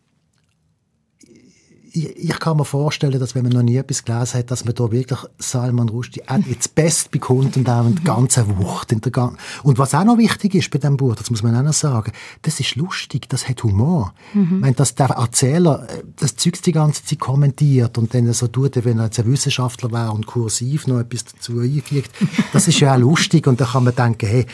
ich, 1.92 2.16
ich, 2.16 2.38
kann 2.38 2.56
mir 2.56 2.64
vorstellen, 2.64 3.18
dass 3.18 3.34
wenn 3.34 3.44
man 3.44 3.52
noch 3.52 3.62
nie 3.62 3.76
etwas 3.76 4.04
gelesen 4.04 4.38
hat, 4.38 4.50
dass 4.50 4.64
man 4.64 4.74
da 4.74 4.90
wirklich 4.90 5.18
Salman 5.38 5.88
Rushdie 5.88 6.22
jetzt 6.46 6.74
best 6.74 7.10
bekommt 7.10 7.56
und 7.56 7.68
auch 7.68 7.86
die 7.86 8.04
ganze 8.04 8.46
Wucht. 8.58 8.92
In 8.92 9.00
der 9.00 9.12
Gan 9.12 9.36
und 9.62 9.78
was 9.78 9.94
auch 9.94 10.04
noch 10.04 10.18
wichtig 10.18 10.54
ist 10.54 10.70
bei 10.70 10.78
dem 10.78 10.96
Buch, 10.96 11.14
das 11.14 11.30
muss 11.30 11.42
man 11.42 11.56
auch 11.56 11.62
noch 11.62 11.72
sagen, 11.72 12.12
das 12.42 12.60
ist 12.60 12.76
lustig, 12.76 13.28
das 13.28 13.48
hat 13.48 13.62
Humor. 13.62 14.12
Mhm. 14.34 14.62
Wenn 14.62 14.74
das 14.74 14.94
der 14.94 15.10
Erzähler 15.10 15.86
das 16.16 16.36
Zeug 16.36 16.60
die 16.62 16.72
ganze 16.72 17.04
Zeit 17.04 17.20
kommentiert 17.20 17.98
und 17.98 18.12
dann 18.14 18.32
so 18.32 18.48
tut, 18.48 18.84
wenn 18.84 18.98
er 18.98 19.06
jetzt 19.06 19.18
ein 19.18 19.30
Wissenschaftler 19.30 19.90
wäre 19.92 20.12
und 20.12 20.26
kursiv 20.26 20.86
noch 20.86 21.00
etwas 21.00 21.24
dazu 21.24 21.60
einfügt, 21.60 22.10
das 22.52 22.68
ist 22.68 22.80
ja 22.80 22.94
auch 22.94 22.98
lustig 22.98 23.46
und 23.46 23.60
da 23.60 23.66
kann 23.66 23.84
man 23.84 23.94
denken, 23.94 24.26
hey, 24.26 24.46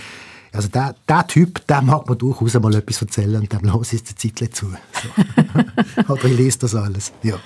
also 0.54 0.68
der, 0.68 0.94
der 1.08 1.26
Typ, 1.26 1.66
der 1.66 1.82
mag 1.82 2.08
man 2.08 2.16
durchaus 2.16 2.54
mal 2.54 2.74
etwas 2.74 3.02
erzählen 3.02 3.36
und 3.36 3.52
dem 3.52 3.60
los 3.62 3.92
ist 3.92 4.22
die 4.22 4.32
Zeit 4.32 4.54
zu. 4.54 4.66
So. 4.66 5.08
Aber 6.12 6.24
ich 6.24 6.36
lese 6.36 6.60
das 6.60 6.74
alles, 6.74 7.12
ja. 7.22 7.36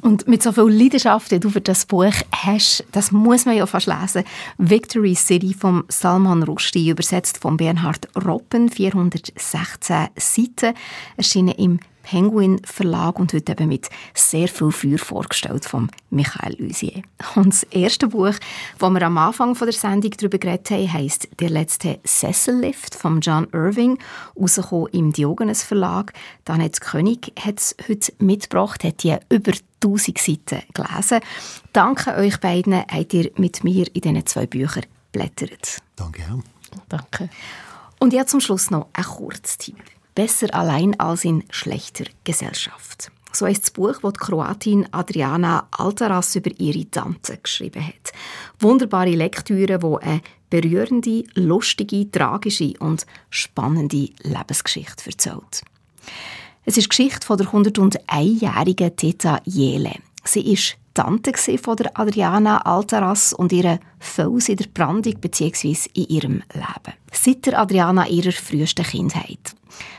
Und 0.00 0.26
mit 0.26 0.42
so 0.42 0.50
viel 0.50 0.64
Leidenschaft, 0.64 1.30
die 1.30 1.38
du 1.38 1.50
für 1.50 1.60
das 1.60 1.86
Buch 1.86 2.14
hast, 2.32 2.84
das 2.90 3.12
muss 3.12 3.46
man 3.46 3.56
ja 3.56 3.66
fast 3.66 3.86
lesen. 3.86 4.24
Victory 4.58 5.14
City 5.14 5.54
von 5.54 5.84
Salman 5.88 6.42
Rushdie, 6.42 6.90
übersetzt 6.90 7.38
von 7.38 7.56
Bernhard 7.56 8.08
Roppen, 8.24 8.68
416 8.68 10.08
Seiten, 10.16 10.74
erschienen 11.16 11.54
im 11.54 11.78
Penguin 12.04 12.60
Verlag 12.64 13.18
und 13.18 13.32
heute 13.32 13.52
eben 13.52 13.68
mit 13.68 13.90
sehr 14.14 14.46
viel 14.46 14.70
Feuer 14.70 14.98
vorgestellt 14.98 15.64
von 15.64 15.90
Michael 16.10 16.56
Usier. 16.60 17.02
Und 17.34 17.48
das 17.48 17.64
erste 17.64 18.08
Buch, 18.08 18.34
das 18.78 18.90
wir 18.90 19.02
am 19.02 19.18
Anfang 19.18 19.54
der 19.54 19.72
Sendung 19.72 20.12
darüber 20.12 20.38
geredet 20.38 20.70
haben, 20.70 20.92
heisst 20.92 21.28
«Der 21.40 21.50
letzte 21.50 21.98
Sessellift» 22.04 22.94
von 22.94 23.20
John 23.20 23.48
Irving, 23.52 23.98
rausgekommen 24.38 24.88
im 24.92 25.12
Diogenes 25.12 25.62
Verlag. 25.62 26.12
Danette 26.44 26.80
König 26.80 27.32
hat 27.40 27.58
es 27.58 27.74
heute 27.88 28.12
mitgebracht, 28.18 28.84
hat 28.84 29.02
die 29.02 29.16
über 29.30 29.52
1000 29.82 30.18
Seiten 30.18 30.62
gelesen. 30.74 31.20
Danke 31.72 32.14
euch 32.16 32.38
beiden, 32.38 32.74
habt 32.74 33.14
ihr 33.14 33.30
mit 33.36 33.64
mir 33.64 33.86
in 33.94 34.02
diesen 34.02 34.26
zwei 34.26 34.46
Büchern 34.46 34.86
blättert. 35.12 35.78
Danke. 35.96 36.22
Danke. 36.88 37.30
Und 37.98 38.12
jetzt 38.12 38.30
zum 38.30 38.40
Schluss 38.40 38.70
noch 38.70 38.88
ein 38.92 39.04
Kurztipp. 39.04 39.76
Besser 40.14 40.54
allein 40.54 40.98
als 41.00 41.24
in 41.24 41.44
schlechter 41.50 42.04
Gesellschaft. 42.22 43.10
So 43.32 43.46
ist 43.46 43.64
das 43.64 43.70
Buch, 43.72 43.98
das 44.00 44.12
die 44.12 44.18
Kroatin 44.18 44.86
Adriana 44.92 45.66
Altaras 45.72 46.36
über 46.36 46.52
ihre 46.58 46.88
Tante 46.88 47.36
geschrieben 47.42 47.84
hat. 47.84 48.12
Wunderbare 48.60 49.10
Lektüre, 49.10 49.78
die 49.78 50.06
eine 50.06 50.20
berührende, 50.50 51.24
lustige, 51.34 52.08
tragische 52.12 52.74
und 52.78 53.06
spannende 53.30 54.10
Lebensgeschichte 54.22 55.10
erzählt. 55.10 55.62
Es 56.64 56.76
ist 56.76 56.84
die 56.84 56.88
Geschichte 56.90 57.26
von 57.26 57.38
der 57.38 57.48
101-jährigen 57.48 58.94
Teta 58.94 59.40
Jele. 59.44 59.96
Sie 60.22 60.52
ist 60.52 60.76
Tante 60.94 61.32
von 61.58 61.76
der 61.76 61.90
Adriana 61.98 62.58
Altaras 62.58 63.32
und 63.32 63.52
ihre 63.52 63.80
Fels 63.98 64.48
in 64.48 64.56
der 64.56 64.68
Brandung 64.72 65.20
bzw. 65.20 65.76
in 65.94 66.06
ihrem 66.06 66.42
Leben. 66.52 66.96
Seit 67.12 67.44
der 67.46 67.58
Adriana 67.58 68.06
ihrer 68.08 68.30
frühesten 68.30 68.84
Kindheit. 68.84 69.54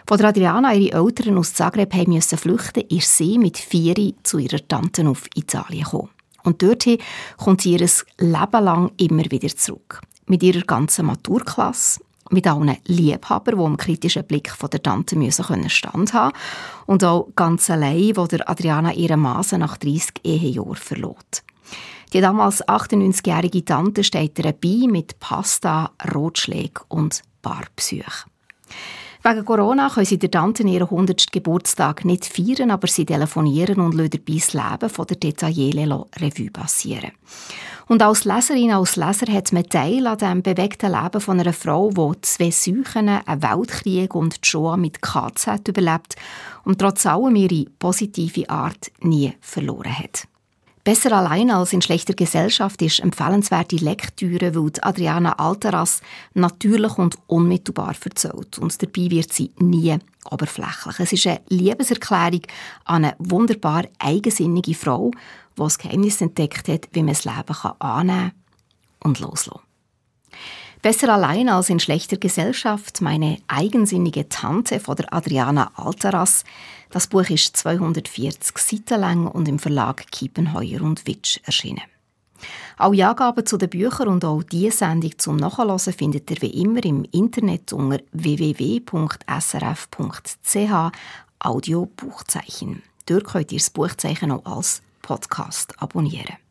Von 0.08 0.18
der 0.18 0.30
Adriana 0.30 0.74
ihre 0.74 0.98
Eltern 0.98 1.38
aus 1.38 1.54
Zagreb 1.54 1.94
müssen 2.08 2.38
flüchten, 2.38 2.88
ist 2.88 3.18
sie 3.18 3.38
mit 3.38 3.58
vier 3.58 4.14
zu 4.24 4.38
ihrer 4.38 4.66
Tante 4.66 5.08
auf 5.08 5.26
Italien 5.36 5.84
gekommen. 5.84 6.10
Und 6.44 6.62
dorthin 6.62 7.00
kommt 7.38 7.62
sie 7.62 7.74
ihr 7.74 7.90
Leben 8.20 8.64
lang 8.64 8.92
immer 8.98 9.30
wieder 9.30 9.50
zurück. 9.50 10.02
Mit 10.28 10.44
ihrer 10.44 10.62
ganzen 10.62 11.08
Maturklasse, 11.08 12.00
mit 12.30 12.48
allen 12.48 12.78
Liebhabern, 12.86 13.58
die 13.58 13.64
im 13.64 13.78
kritischen 13.78 14.26
Blick 14.26 14.50
von 14.50 14.70
der 14.70 14.82
Tante 14.82 15.16
müssen 15.16 15.46
können 15.46 15.70
standhaben 15.70 16.38
und 16.86 17.04
auch 17.04 17.28
ganz 17.36 17.70
allein, 17.70 18.16
wo 18.16 18.26
der 18.26 18.50
Adriana 18.50 18.94
ihre 18.94 19.18
Maße 19.18 19.58
nach 19.58 19.78
30 19.78 20.22
Ehejahren 20.24 20.76
verlot. 20.76 21.44
Die 22.14 22.22
damals 22.22 22.66
98-jährige 22.68 23.66
Tante 23.66 24.04
steht 24.04 24.40
ihr 24.40 24.54
bei 24.54 24.88
mit 24.88 25.20
Pasta, 25.20 25.92
Rotschlägen 26.14 26.84
und 26.88 27.22
Barbesuch. 27.42 28.26
Wegen 29.28 29.44
Corona 29.44 29.90
können 29.90 30.06
sie 30.06 30.20
der 30.20 30.30
Tante 30.30 30.62
ihren 30.62 30.84
100. 30.84 31.32
Geburtstag 31.32 32.06
nicht 32.06 32.28
feiern, 32.28 32.70
aber 32.70 32.86
sie 32.86 33.08
telefonieren 33.08 33.80
und 33.80 33.96
lassen 33.96 34.12
dabei 34.12 34.36
das 34.36 34.54
Leben 34.54 34.90
von 34.94 35.08
der 35.08 35.18
Detaillele 35.18 36.06
Revue 36.20 36.52
passieren. 36.52 37.10
Und 37.88 38.04
als 38.04 38.26
Leserin, 38.26 38.74
als 38.74 38.98
Leser 38.98 39.34
hat 39.34 39.52
man 39.52 39.68
Teil 39.68 40.06
an 40.06 40.20
dem 40.20 40.44
bewegten 40.44 40.92
Leben 40.92 41.20
von 41.20 41.40
einer 41.40 41.54
Frau, 41.54 41.90
die 41.90 42.22
zwei 42.22 42.52
Seuchen, 42.52 43.10
einen 43.10 43.42
Weltkrieg 43.42 44.14
und 44.14 44.44
die 44.44 44.48
Shoah 44.48 44.78
mit 44.78 45.02
KZ 45.02 45.68
überlebt 45.70 46.16
und 46.64 46.78
trotz 46.78 47.08
allem 47.08 47.36
ihre 47.36 47.66
positive 47.80 48.48
Art 48.48 48.92
nie 49.02 49.34
verloren 49.42 49.98
hat. 49.98 50.28
Besser 50.86 51.13
allein 51.13 51.50
als 51.50 51.74
in 51.74 51.82
schlechter 51.82 52.13
Gesellschaft 52.13 52.80
ist 52.84 53.00
empfehlenswerte 53.00 53.78
Lektüre, 53.78 54.54
weil 54.54 54.71
Adriana 54.82 55.34
Alteras 55.39 56.00
natürlich 56.36 57.00
und 57.00 57.17
unmittelbar 57.26 57.95
erzählt. 58.06 58.60
Und 58.60 58.84
dabei 58.84 59.10
wird 59.10 59.34
sie 59.34 59.50
nie 59.58 59.98
oberflächlich. 60.30 61.00
Es 61.00 61.12
ist 61.12 61.26
eine 61.26 61.41
Liebeserklärung 61.50 62.43
an 62.84 63.06
eine 63.06 63.15
wunderbar 63.17 63.86
eigensinnige 63.98 64.76
Frau, 64.76 65.10
die 65.58 65.62
das 65.63 65.80
Geheimnis 65.80 66.21
entdeckt 66.21 66.67
hat, 66.67 66.88
wie 66.91 67.02
man 67.02 67.15
das 67.15 67.26
Leben 67.26 67.56
annehmen 67.80 68.34
und 69.00 69.19
loslassen 69.19 69.62
kann. 69.62 69.75
Besser 70.86 71.10
allein 71.12 71.50
als 71.50 71.71
in 71.71 71.80
schlechter 71.80 72.17
Gesellschaft, 72.17 73.02
meine 73.02 73.39
eigensinnige 73.48 74.30
Tante 74.30 74.80
von 74.80 74.95
der 74.95 75.12
Adriana 75.12 75.71
Altaras. 75.74 76.43
Das 76.91 77.08
Buch 77.08 77.28
ist 77.28 77.58
240 77.58 78.56
Seiten 78.60 79.02
lang 79.02 79.26
und 79.26 79.48
im 79.48 79.58
Verlag 79.58 80.06
Kiepenheuer 80.12 80.84
und 80.84 81.08
Witsch 81.08 81.39
erschienen. 81.43 81.82
Alle 82.78 83.08
Angaben 83.08 83.48
zu 83.48 83.58
den 83.58 83.71
Büchern 83.71 84.10
und 84.10 84.24
auch 84.24 84.43
diese 84.43 84.78
Sendung 84.78 85.17
zum 85.17 85.38
Nachhören 85.38 85.80
findet 85.80 86.30
ihr 86.30 86.43
wie 86.43 86.62
immer 86.62 86.86
im 86.86 87.04
Internet 87.06 87.74
unter 87.74 88.02
www.srf.ch 88.12 88.86
Audiobuchzeichen. 91.39 92.84
Dort 93.08 93.24
könnt 93.24 93.52
ihr 93.52 93.58
das 93.58 93.71
Buchzeichen 93.71 94.32
auch 94.32 94.45
als 94.45 94.84
Podcast 95.02 95.82
abonnieren. 95.82 96.45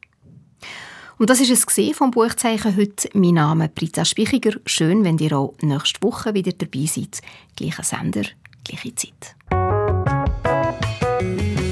Und 1.18 1.30
das 1.30 1.40
ist 1.40 1.50
es 1.50 1.96
vom 1.96 2.10
Buchzeichen 2.10 2.76
heute. 2.76 3.08
Mein 3.14 3.34
Name 3.34 3.66
ist 3.66 3.74
Britta 3.74 4.04
Spichiger. 4.04 4.52
Schön, 4.66 5.04
wenn 5.04 5.18
ihr 5.18 5.36
auch 5.36 5.54
nächste 5.62 6.02
Woche 6.02 6.34
wieder 6.34 6.52
dabei 6.52 6.86
seid. 6.86 7.20
Gleicher 7.56 7.84
Sender, 7.84 8.24
gleiche 8.64 8.94
Zeit. 8.94 9.36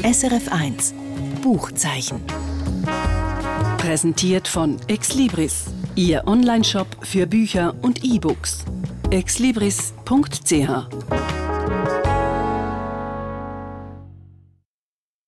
SRF 0.04 0.52
1 0.52 0.94
Buchzeichen. 1.42 2.20
Präsentiert 3.78 4.46
von 4.46 4.78
Exlibris, 4.86 5.64
Ihr 5.96 6.22
Onlineshop 6.26 6.86
für 7.02 7.26
Bücher 7.26 7.74
und 7.82 8.04
E-Books. 8.04 8.64
exlibris.ch 9.10 11.41